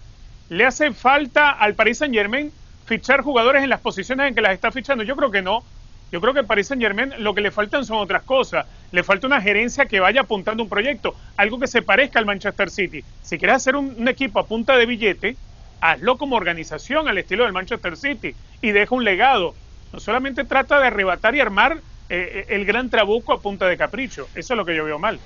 Le 0.49 0.67
hace 0.67 0.93
falta 0.93 1.51
al 1.51 1.75
Paris 1.75 1.99
Saint 1.99 2.15
Germain 2.15 2.53
fichar 2.87 3.23
jugadores 3.23 3.63
en 3.63 3.71
las 3.71 3.81
posiciones 3.81 4.29
en 4.29 4.35
que 4.35 4.41
las 4.41 4.53
está 4.53 4.71
fichando. 4.71 5.05
Yo 5.05 5.17
creo 5.17 5.31
que 5.31 5.43
no. 5.43 5.65
Yo 6.13 6.21
creo 6.21 6.35
que 6.35 6.45
Paris 6.45 6.69
Saint 6.69 6.83
Germain 6.83 7.13
lo 7.19 7.35
que 7.35 7.41
le 7.41 7.51
faltan 7.51 7.85
son 7.85 7.99
otras 7.99 8.23
cosas. 8.23 8.67
Le 8.93 9.03
falta 9.03 9.27
una 9.27 9.41
gerencia 9.41 9.87
que 9.87 10.01
vaya 10.01 10.23
apuntando 10.23 10.63
un 10.63 10.69
proyecto, 10.69 11.15
algo 11.37 11.59
que 11.59 11.67
se 11.67 11.83
parezca 11.83 12.19
al 12.19 12.27
Manchester 12.27 12.71
City. 12.71 13.05
Si 13.23 13.39
quieres 13.39 13.57
hacer 13.57 13.77
un, 13.77 14.07
equipo 14.07 14.39
a 14.39 14.47
punta 14.47 14.77
de 14.77 14.87
billete, 14.87 15.37
hazlo 15.81 16.17
como 16.17 16.37
organización 16.37 17.09
al 17.09 17.19
estilo 17.19 17.45
del 17.45 17.53
Manchester 17.53 17.97
City 17.97 18.35
y 18.63 18.71
deja 18.71 18.95
un 18.95 19.05
legado. 19.05 19.55
No 19.93 20.01
solamente 20.01 20.45
trata 20.45 20.79
de 20.81 20.87
arrebatar 20.87 21.35
y 21.35 21.41
armar 21.41 21.79
eh, 22.09 22.47
el 22.49 22.65
gran 22.65 22.91
trabuco 22.91 23.33
a 23.33 23.41
punta 23.41 23.67
de 23.67 23.77
capricho. 23.77 24.29
Eso 24.35 24.55
es 24.55 24.57
lo 24.57 24.65
que 24.65 24.77
yo 24.77 24.85
veo 24.85 24.99
mal. 24.99 25.19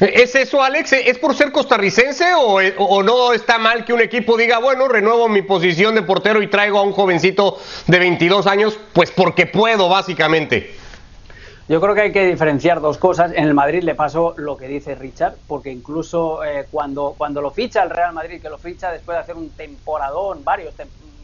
¿Es 0.00 0.34
eso, 0.34 0.62
Alex? 0.62 0.94
¿Es 0.94 1.18
por 1.18 1.34
ser 1.34 1.52
costarricense 1.52 2.32
o, 2.34 3.02
no 3.02 3.34
está 3.34 3.58
mal 3.58 3.84
que 3.84 3.92
un 3.92 4.00
equipo 4.00 4.38
diga, 4.38 4.58
bueno, 4.58 4.88
renuevo 4.88 5.28
mi 5.28 5.42
posición 5.42 5.94
de 5.94 6.02
portero 6.02 6.42
y 6.42 6.46
traigo 6.46 6.78
a 6.78 6.82
un 6.82 6.92
jovencito 6.92 7.58
de 7.86 7.98
22 7.98 8.46
años, 8.46 8.78
pues 8.94 9.10
porque 9.10 9.44
puedo, 9.44 9.90
básicamente? 9.90 10.74
Yo 11.68 11.82
creo 11.82 11.94
que 11.94 12.00
hay 12.00 12.12
que 12.12 12.24
diferenciar 12.24 12.80
dos 12.80 12.96
cosas. 12.96 13.32
En 13.32 13.44
el 13.44 13.52
Madrid 13.52 13.82
le 13.82 13.94
pasó 13.94 14.32
lo 14.38 14.56
que 14.56 14.68
dice 14.68 14.94
Richard, 14.94 15.34
porque 15.46 15.70
incluso 15.70 16.42
eh, 16.44 16.66
cuando, 16.70 17.14
cuando 17.18 17.42
lo 17.42 17.50
ficha 17.50 17.82
el 17.82 17.90
Real 17.90 18.14
Madrid, 18.14 18.40
que 18.40 18.48
lo 18.48 18.56
ficha 18.56 18.90
después 18.90 19.16
de 19.16 19.20
hacer 19.20 19.36
un 19.36 19.50
temporadón, 19.50 20.42
varios 20.44 20.72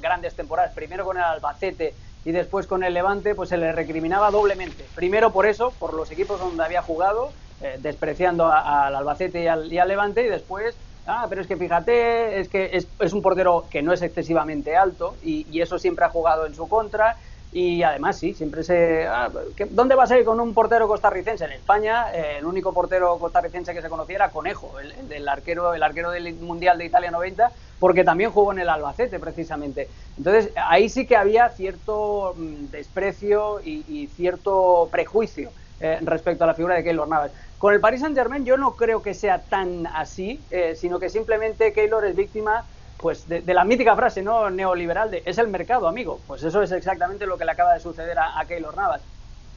grandes 0.03 0.35
temporadas, 0.35 0.75
primero 0.75 1.07
con 1.07 1.17
el 1.17 1.23
Albacete 1.23 1.95
y 2.27 2.31
después 2.31 2.67
con 2.67 2.85
el 2.85 2.93
Levante, 2.93 3.35
pues 3.35 3.49
se 3.49 3.57
le 3.57 3.73
recriminaba 3.73 4.31
doblemente. 4.31 4.85
Primero 4.95 5.33
por 5.33 5.47
eso, 5.47 5.73
por 5.79 5.95
los 5.95 6.11
equipos 6.11 6.39
donde 6.39 6.63
había 6.63 6.83
jugado, 6.83 7.33
eh, 7.63 7.79
despreciando 7.81 8.53
al 8.53 8.95
Albacete 8.95 9.43
y 9.43 9.47
al, 9.47 9.69
Levante 9.69 10.23
y 10.23 10.29
después, 10.29 10.75
ah, 11.07 11.27
pero 11.29 11.41
es 11.41 11.47
que 11.47 11.57
fíjate, 11.57 12.39
es 12.39 12.51
que 12.51 12.71
es, 13.01 13.13
un 13.15 13.23
portero 13.23 13.65
que 13.71 13.81
no 13.81 13.95
es 13.95 14.03
excesivamente 14.03 14.77
alto 14.77 15.17
y, 15.23 15.61
eso 15.61 15.79
siempre 15.79 16.05
ha 16.05 16.11
jugado 16.11 16.45
en 16.45 16.55
su 16.55 16.69
contra. 16.69 17.17
Y 17.53 17.83
además, 17.83 18.19
sí, 18.19 18.35
siempre 18.35 18.63
se. 18.63 19.07
Ah, 19.07 19.31
¿Dónde 19.71 19.95
vas 19.95 20.11
a 20.11 20.19
ir 20.19 20.27
con 20.27 20.39
un 20.41 20.53
portero 20.53 20.87
costarricense? 20.87 21.47
En 21.47 21.53
España, 21.53 22.13
eh, 22.13 22.37
el 22.41 22.45
único 22.45 22.75
portero 22.75 23.17
costarricense 23.19 23.73
que 23.73 23.81
se 23.81 23.89
conocía 23.89 24.17
era 24.17 24.29
Conejo, 24.29 24.75
el, 24.79 25.27
arquero, 25.27 25.73
el 25.73 25.83
arquero 25.83 26.11
del 26.11 26.35
Mundial 26.35 26.77
de 26.77 26.85
Italia 26.85 27.11
90, 27.11 27.51
porque 27.79 28.05
también 28.05 28.31
jugó 28.31 28.53
en 28.53 28.59
el 28.59 28.69
Albacete, 28.69 29.19
precisamente. 29.19 29.89
Entonces, 30.19 30.51
ahí 30.57 30.91
sí 30.91 31.07
que 31.07 31.17
había 31.17 31.49
cierto 31.49 32.35
mm, 32.37 32.67
desprecio 32.71 33.61
y, 33.65 34.11
cierto 34.15 34.89
prejuicio 34.91 35.51
eh, 35.81 35.99
respecto 36.03 36.45
a 36.45 36.47
la 36.47 36.55
figura 36.55 36.75
de 36.75 36.85
Keylor 36.85 37.09
Navas. 37.09 37.33
Con 37.59 37.75
el 37.75 37.81
Paris 37.81 38.01
Saint 38.01 38.17
Germain 38.17 38.45
yo 38.45 38.57
no 38.57 38.77
creo 38.77 39.03
que 39.03 39.15
sea 39.15 39.41
tan 39.41 39.87
así, 39.87 40.41
eh, 40.51 40.75
sino 40.77 40.99
que 40.99 41.09
simplemente 41.09 41.73
Keylor 41.73 42.05
es 42.05 42.17
víctima 42.17 42.65
pues 42.97 43.29
de, 43.29 43.43
la 43.53 43.65
mítica 43.65 43.95
frase 43.95 44.23
no 44.23 44.49
neoliberal 44.49 45.11
de 45.11 45.23
es 45.25 45.39
el 45.39 45.49
mercado, 45.49 45.87
amigo. 45.87 46.21
Pues 46.27 46.43
eso 46.43 46.63
es 46.63 46.73
exactamente 46.73 47.27
lo 47.27 47.37
que 47.37 47.45
le 47.45 47.53
acaba 47.53 47.75
de 47.75 47.81
suceder 47.81 48.19
a, 48.19 48.43
Keylor 48.47 48.77
Navas. 48.77 49.03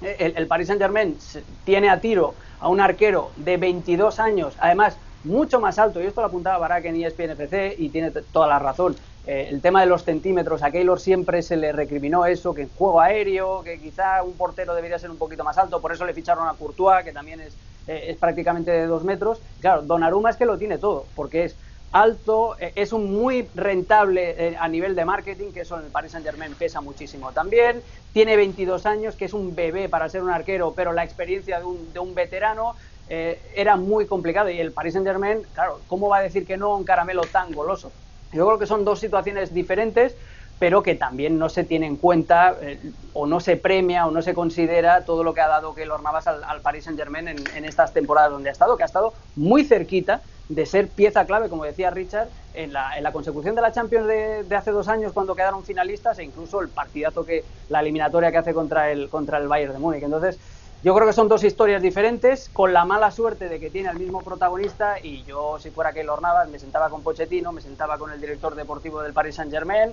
Eh, 0.01 0.15
el, 0.19 0.34
el, 0.38 0.47
Paris 0.47 0.67
Saint 0.67 0.82
Germain 0.82 1.17
tiene 1.63 1.89
a 1.89 1.99
tiro 1.99 2.36
a 2.60 2.67
un 2.67 2.79
arquero 2.82 3.32
de 3.38 3.58
22 3.58 4.19
años, 4.19 4.55
además 4.60 4.97
mucho 5.23 5.60
más 5.60 5.79
alto, 5.79 6.01
y 6.01 6.05
esto 6.05 6.21
lo 6.21 6.27
apuntaba 6.27 6.58
Barak 6.58 6.86
en 6.86 7.03
ESPN 7.03 7.32
FC 7.32 7.75
y 7.77 7.89
tiene 7.89 8.12
toda 8.12 8.47
la 8.47 8.60
razón. 8.60 8.95
Eh, 9.29 9.47
el 9.51 9.61
tema 9.61 9.81
de 9.81 9.85
los 9.85 10.03
centímetros, 10.03 10.63
a 10.63 10.71
Keylor 10.71 10.99
siempre 10.99 11.43
se 11.43 11.55
le 11.55 11.71
recriminó 11.71 12.25
eso, 12.25 12.51
que 12.51 12.63
en 12.63 12.69
juego 12.69 12.99
aéreo, 12.99 13.61
que 13.61 13.79
quizá 13.79 14.23
un 14.23 14.33
portero 14.33 14.73
debería 14.73 14.97
ser 14.97 15.11
un 15.11 15.19
poquito 15.19 15.43
más 15.43 15.55
alto, 15.59 15.79
por 15.79 15.91
eso 15.91 16.03
le 16.03 16.15
ficharon 16.15 16.47
a 16.47 16.55
Courtois, 16.55 17.03
que 17.03 17.11
también 17.11 17.39
es, 17.39 17.53
eh, 17.85 18.05
es 18.07 18.17
prácticamente 18.17 18.71
de 18.71 18.87
dos 18.87 19.03
metros. 19.03 19.39
Claro, 19.61 19.83
Donnarumma 19.83 20.31
es 20.31 20.35
que 20.35 20.47
lo 20.47 20.57
tiene 20.57 20.79
todo, 20.79 21.05
porque 21.13 21.43
es 21.43 21.55
alto, 21.91 22.55
eh, 22.59 22.73
es 22.73 22.91
un 22.91 23.13
muy 23.13 23.47
rentable 23.53 24.57
a 24.59 24.67
nivel 24.67 24.95
de 24.95 25.05
marketing, 25.05 25.51
que 25.51 25.61
eso 25.61 25.77
en 25.77 25.85
el 25.85 25.91
Paris 25.91 26.11
Saint 26.11 26.25
Germain 26.25 26.55
pesa 26.55 26.81
muchísimo 26.81 27.31
también. 27.31 27.83
Tiene 28.11 28.35
22 28.35 28.87
años, 28.87 29.15
que 29.15 29.25
es 29.25 29.33
un 29.33 29.53
bebé 29.53 29.89
para 29.89 30.09
ser 30.09 30.23
un 30.23 30.31
arquero, 30.31 30.73
pero 30.73 30.91
la 30.91 31.03
experiencia 31.03 31.59
de 31.59 31.65
un, 31.65 31.93
de 31.93 31.99
un 31.99 32.15
veterano 32.15 32.73
era 33.07 33.75
muy 33.75 34.07
complicado. 34.07 34.49
Y 34.49 34.59
el 34.59 34.71
Paris 34.71 34.93
Saint 34.93 35.05
Germain, 35.07 35.43
claro, 35.53 35.81
¿cómo 35.85 36.09
va 36.09 36.17
a 36.17 36.21
decir 36.21 36.47
que 36.47 36.57
no 36.57 36.73
a 36.73 36.77
un 36.77 36.83
caramelo 36.83 37.21
tan 37.23 37.53
goloso? 37.53 37.91
Yo 38.31 38.45
creo 38.45 38.59
que 38.59 38.65
son 38.67 38.85
dos 38.85 38.99
situaciones 38.99 39.53
diferentes, 39.53 40.15
pero 40.59 40.83
que 40.83 40.95
también 40.95 41.39
no 41.39 41.49
se 41.49 41.63
tiene 41.63 41.87
en 41.87 41.95
cuenta 41.95 42.55
eh, 42.61 42.79
o 43.13 43.25
no 43.25 43.39
se 43.39 43.55
premia 43.55 44.05
o 44.05 44.11
no 44.11 44.21
se 44.21 44.33
considera 44.33 45.05
todo 45.05 45.23
lo 45.23 45.33
que 45.33 45.41
ha 45.41 45.47
dado 45.47 45.73
Keylor 45.73 46.03
Navas 46.03 46.27
al, 46.27 46.43
al 46.43 46.61
Paris 46.61 46.83
Saint 46.83 46.99
Germain 46.99 47.29
en, 47.29 47.65
estas 47.65 47.93
temporadas 47.93 48.31
donde 48.31 48.49
ha 48.49 48.51
estado, 48.51 48.75
que 48.75 48.83
ha 48.83 48.85
estado 48.85 49.13
muy 49.35 49.63
cerquita 49.63 50.21
de 50.49 50.65
ser 50.65 50.89
pieza 50.89 51.25
clave, 51.25 51.47
como 51.47 51.63
decía 51.63 51.91
Richard, 51.91 52.27
en 52.53 52.73
la, 52.73 52.97
en 52.97 53.03
la 53.03 53.13
consecución 53.13 53.55
de 53.55 53.61
la 53.61 53.71
Champions 53.71 54.07
de, 54.07 54.43
de, 54.43 54.55
hace 54.55 54.71
dos 54.71 54.87
años 54.87 55.13
cuando 55.13 55.35
quedaron 55.35 55.63
finalistas 55.63 56.19
e 56.19 56.23
incluso 56.23 56.61
el 56.61 56.69
partidazo 56.69 57.23
que 57.23 57.45
la 57.69 57.79
eliminatoria 57.79 58.31
que 58.31 58.37
hace 58.39 58.53
contra 58.53 58.91
el 58.91 59.09
contra 59.09 59.37
el 59.37 59.47
Bayern 59.47 59.73
de 59.73 59.79
Múnich. 59.79 60.03
Entonces, 60.03 60.39
yo 60.81 60.95
creo 60.95 61.05
que 61.05 61.13
son 61.13 61.27
dos 61.27 61.43
historias 61.43 61.81
diferentes, 61.81 62.49
con 62.53 62.71
la 62.71 62.85
mala 62.85 63.11
suerte 63.11 63.49
de 63.49 63.59
que 63.59 63.69
tiene 63.69 63.89
al 63.89 63.99
mismo 63.99 64.21
protagonista 64.21 64.95
y 65.03 65.23
yo, 65.23 65.57
si 65.59 65.71
fuera 65.71 65.91
Keylor 65.91 66.21
Navas, 66.21 66.47
me 66.47 66.57
sentaba 66.57 66.89
con 66.89 67.03
Pochettino, 67.03 67.51
me 67.51 67.61
sentaba 67.61 67.97
con 67.97 68.11
el 68.11 68.21
director 68.21 68.55
deportivo 68.55 69.01
del 69.01 69.11
Paris 69.11 69.35
Saint-Germain. 69.35 69.91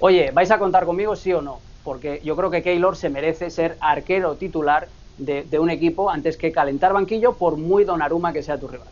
Oye, 0.00 0.30
¿vais 0.32 0.50
a 0.50 0.58
contar 0.58 0.86
conmigo 0.86 1.14
sí 1.14 1.34
o 1.34 1.42
no? 1.42 1.60
Porque 1.84 2.22
yo 2.24 2.36
creo 2.36 2.50
que 2.50 2.62
Keylor 2.62 2.96
se 2.96 3.10
merece 3.10 3.50
ser 3.50 3.76
arquero 3.80 4.36
titular 4.36 4.88
de, 5.18 5.58
un 5.58 5.68
equipo 5.68 6.10
antes 6.10 6.38
que 6.38 6.50
calentar 6.50 6.94
banquillo 6.94 7.34
por 7.34 7.58
muy 7.58 7.84
donaruma 7.84 8.32
que 8.32 8.42
sea 8.42 8.58
tu 8.58 8.66
rival. 8.66 8.88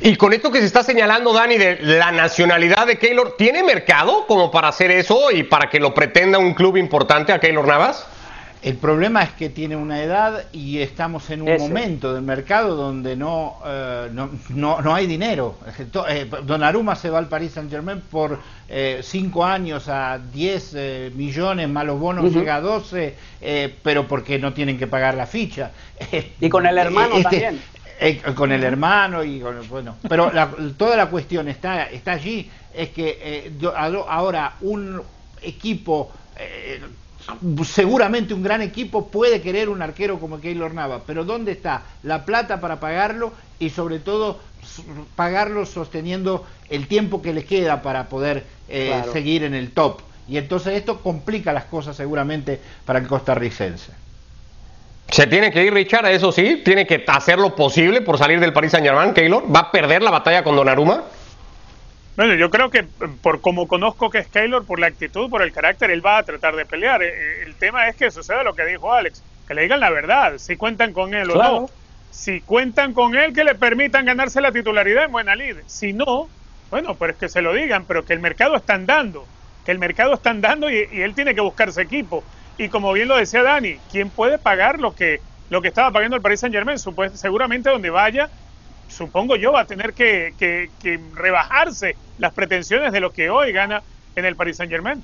Y 0.00 0.16
con 0.16 0.32
esto 0.32 0.50
que 0.50 0.58
se 0.58 0.66
está 0.66 0.82
señalando, 0.82 1.32
Dani, 1.32 1.56
de 1.56 1.78
la 1.82 2.10
nacionalidad 2.10 2.88
de 2.88 2.98
Keylor, 2.98 3.36
¿tiene 3.38 3.62
mercado 3.62 4.26
como 4.26 4.50
para 4.50 4.66
hacer 4.66 4.90
eso 4.90 5.30
y 5.30 5.44
para 5.44 5.70
que 5.70 5.78
lo 5.78 5.94
pretenda 5.94 6.38
un 6.38 6.54
club 6.54 6.76
importante 6.76 7.32
a 7.32 7.38
Keylor 7.38 7.68
Navas? 7.68 8.08
El 8.62 8.76
problema 8.76 9.24
es 9.24 9.30
que 9.32 9.50
tiene 9.50 9.74
una 9.74 10.04
edad 10.04 10.44
y 10.52 10.78
estamos 10.78 11.28
en 11.30 11.42
un 11.42 11.56
momento 11.58 12.14
del 12.14 12.22
mercado 12.22 12.76
donde 12.76 13.16
no, 13.16 13.56
eh, 13.66 14.08
no, 14.12 14.80
no, 14.80 14.94
hay 14.94 15.08
dinero. 15.08 15.58
Eh, 16.08 16.30
Donnarumma 16.44 16.94
se 16.94 17.10
va 17.10 17.18
al 17.18 17.26
Paris 17.26 17.52
Saint 17.52 17.68
Germain 17.68 18.00
por 18.00 18.38
eh, 18.68 19.00
cinco 19.02 19.44
años 19.44 19.88
a 19.88 20.20
10 20.32 20.72
eh, 20.74 21.12
millones, 21.12 21.68
más 21.68 21.84
los 21.84 21.98
bonos 21.98 22.32
llega 22.32 22.54
a 22.54 22.60
12, 22.60 23.16
pero 23.82 24.06
porque 24.06 24.38
no 24.38 24.52
tienen 24.52 24.78
que 24.78 24.86
pagar 24.86 25.16
la 25.16 25.26
ficha. 25.26 25.72
Y 26.40 26.48
con 26.48 26.64
el 26.64 26.78
hermano 26.78 27.16
este, 27.16 27.58
también. 28.00 28.34
con 28.36 28.52
el 28.52 28.62
hermano 28.62 29.24
y 29.24 29.40
con, 29.40 29.68
bueno, 29.68 29.96
pero 30.08 30.30
toda 30.76 30.96
la 30.96 31.06
cuestión 31.06 31.48
está, 31.48 31.86
está 31.86 32.12
allí, 32.12 32.48
es 32.72 32.90
que 32.90 33.50
ahora 34.08 34.54
un 34.60 35.02
equipo 35.42 36.12
seguramente 37.64 38.34
un 38.34 38.42
gran 38.42 38.62
equipo 38.62 39.08
puede 39.08 39.40
querer 39.40 39.68
un 39.68 39.82
arquero 39.82 40.18
como 40.18 40.40
Keylor 40.40 40.74
Nava, 40.74 41.02
pero 41.06 41.24
¿dónde 41.24 41.52
está 41.52 41.82
la 42.02 42.24
plata 42.24 42.60
para 42.60 42.80
pagarlo 42.80 43.32
y 43.58 43.70
sobre 43.70 43.98
todo 43.98 44.40
pagarlo 45.16 45.66
sosteniendo 45.66 46.46
el 46.70 46.86
tiempo 46.86 47.22
que 47.22 47.32
le 47.32 47.44
queda 47.44 47.82
para 47.82 48.08
poder 48.08 48.44
eh, 48.68 49.02
seguir 49.12 49.44
en 49.44 49.54
el 49.54 49.70
top? 49.70 50.00
Y 50.28 50.36
entonces 50.36 50.74
esto 50.74 51.00
complica 51.00 51.52
las 51.52 51.64
cosas 51.64 51.96
seguramente 51.96 52.60
para 52.84 52.98
el 52.98 53.06
costarricense. 53.06 53.92
Se 55.10 55.26
tiene 55.26 55.52
que 55.52 55.62
ir 55.62 55.74
Richard, 55.74 56.06
eso 56.06 56.32
sí, 56.32 56.62
tiene 56.64 56.86
que 56.86 57.04
hacer 57.06 57.38
lo 57.38 57.54
posible 57.54 58.00
por 58.00 58.16
salir 58.16 58.40
del 58.40 58.52
Paris 58.52 58.70
Saint 58.72 58.86
Germain, 58.86 59.12
Keylor. 59.12 59.44
¿Va 59.54 59.60
a 59.60 59.70
perder 59.70 60.02
la 60.02 60.10
batalla 60.10 60.42
con 60.42 60.56
Donnarumma? 60.56 61.02
Bueno, 62.16 62.34
yo 62.34 62.50
creo 62.50 62.70
que 62.70 62.84
por 63.22 63.40
como 63.40 63.66
conozco 63.66 64.10
que 64.10 64.18
es 64.18 64.28
Keylor, 64.28 64.66
por 64.66 64.78
la 64.78 64.86
actitud, 64.86 65.30
por 65.30 65.42
el 65.42 65.52
carácter, 65.52 65.90
él 65.90 66.04
va 66.04 66.18
a 66.18 66.22
tratar 66.22 66.54
de 66.56 66.66
pelear. 66.66 67.02
Eh, 67.02 67.08
eh, 67.08 67.42
el 67.46 67.54
tema 67.54 67.88
es 67.88 67.96
que 67.96 68.10
suceda 68.10 68.42
lo 68.42 68.54
que 68.54 68.66
dijo 68.66 68.92
Alex, 68.92 69.22
que 69.48 69.54
le 69.54 69.62
digan 69.62 69.80
la 69.80 69.90
verdad, 69.90 70.36
si 70.38 70.56
cuentan 70.56 70.92
con 70.92 71.14
él 71.14 71.30
o 71.30 71.42
no. 71.42 71.70
Si 72.10 72.42
cuentan 72.42 72.92
con 72.92 73.14
él, 73.14 73.32
que 73.32 73.42
le 73.42 73.54
permitan 73.54 74.04
ganarse 74.04 74.42
la 74.42 74.52
titularidad 74.52 75.04
en 75.04 75.12
buena 75.12 75.34
lid. 75.34 75.56
Si 75.66 75.94
no, 75.94 76.28
bueno, 76.70 76.94
pues 76.94 77.16
que 77.16 77.30
se 77.30 77.40
lo 77.40 77.54
digan, 77.54 77.86
pero 77.86 78.04
que 78.04 78.12
el 78.12 78.20
mercado 78.20 78.54
está 78.54 78.74
andando, 78.74 79.26
que 79.64 79.72
el 79.72 79.78
mercado 79.78 80.12
está 80.12 80.28
andando 80.28 80.70
y, 80.70 80.86
él 80.92 81.14
tiene 81.14 81.34
que 81.34 81.40
buscarse 81.40 81.80
equipo. 81.80 82.22
Y 82.58 82.68
como 82.68 82.92
bien 82.92 83.08
lo 83.08 83.16
decía 83.16 83.42
Dani, 83.42 83.78
¿quién 83.90 84.10
puede 84.10 84.38
pagar 84.38 84.78
lo 84.78 84.94
que, 84.94 85.22
lo 85.48 85.62
que 85.62 85.68
estaba 85.68 85.90
pagando 85.90 86.16
el 86.16 86.22
Paris 86.22 86.40
Saint 86.40 86.54
Germain? 86.54 86.78
Seguramente 87.14 87.70
donde 87.70 87.88
vaya 87.88 88.28
supongo 88.92 89.36
yo, 89.36 89.52
va 89.52 89.62
a 89.62 89.64
tener 89.66 89.92
que, 89.94 90.32
rebajarse 91.14 91.96
las 92.18 92.32
pretensiones 92.32 92.92
de 92.92 93.00
lo 93.00 93.12
que 93.12 93.30
hoy 93.30 93.52
gana 93.52 93.82
en 94.14 94.24
el 94.24 94.36
Paris 94.36 94.56
Saint 94.56 94.70
Germain. 94.70 95.02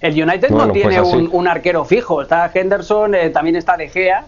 El 0.00 0.12
United 0.12 0.48
no 0.50 0.68
pues 0.68 0.72
tiene 0.72 1.00
un, 1.00 1.46
arquero 1.46 1.84
fijo, 1.84 2.22
está 2.22 2.50
Henderson, 2.52 3.14
eh, 3.14 3.30
también 3.30 3.56
está 3.56 3.76
De 3.76 3.88
Gea, 3.88 4.24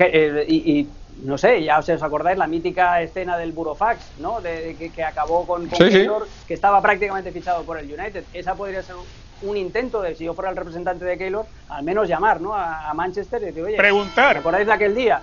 eh, 0.00 0.44
y, 0.48 0.86
no 1.22 1.38
sé, 1.38 1.64
ya 1.64 1.78
os, 1.78 1.88
acordáis 1.88 2.38
la 2.38 2.46
mítica 2.46 3.00
escena 3.00 3.38
del 3.38 3.52
Burofax, 3.52 4.20
¿no? 4.20 4.40
De, 4.40 4.76
que, 4.94 5.02
acabó 5.02 5.46
con, 5.46 5.66
con 5.66 5.78
que 5.78 6.54
estaba 6.54 6.80
prácticamente 6.82 7.32
fichado 7.32 7.64
por 7.64 7.78
el 7.78 7.86
United. 7.86 8.24
Esa 8.34 8.54
podría 8.54 8.82
ser 8.82 8.96
un 9.42 9.56
intento 9.56 10.02
de, 10.02 10.14
si 10.14 10.24
yo 10.24 10.34
fuera 10.34 10.50
el 10.50 10.56
representante 10.56 11.04
de 11.04 11.16
Keylor, 11.16 11.46
al 11.68 11.82
menos 11.84 12.08
llamar 12.08 12.40
¿no? 12.40 12.54
a, 12.54 12.92
Manchester 12.94 13.42
y 13.42 13.46
decir, 13.46 13.62
oye, 13.62 13.76
preguntar. 13.76 14.36
¿recordáis 14.36 14.66
de 14.66 14.72
aquel 14.72 14.94
día? 14.94 15.20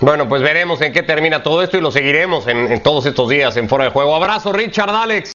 Bueno, 0.00 0.28
pues 0.28 0.42
veremos 0.42 0.80
en 0.80 0.92
qué 0.92 1.02
termina 1.02 1.42
todo 1.42 1.60
esto 1.60 1.76
y 1.76 1.80
lo 1.80 1.90
seguiremos 1.90 2.46
en, 2.46 2.80
todos 2.84 3.04
estos 3.06 3.28
días 3.28 3.56
en 3.56 3.68
Foro 3.68 3.82
de 3.82 3.90
Juego. 3.90 4.14
Abrazo, 4.14 4.52
Richard, 4.52 4.90
Alex. 4.90 5.26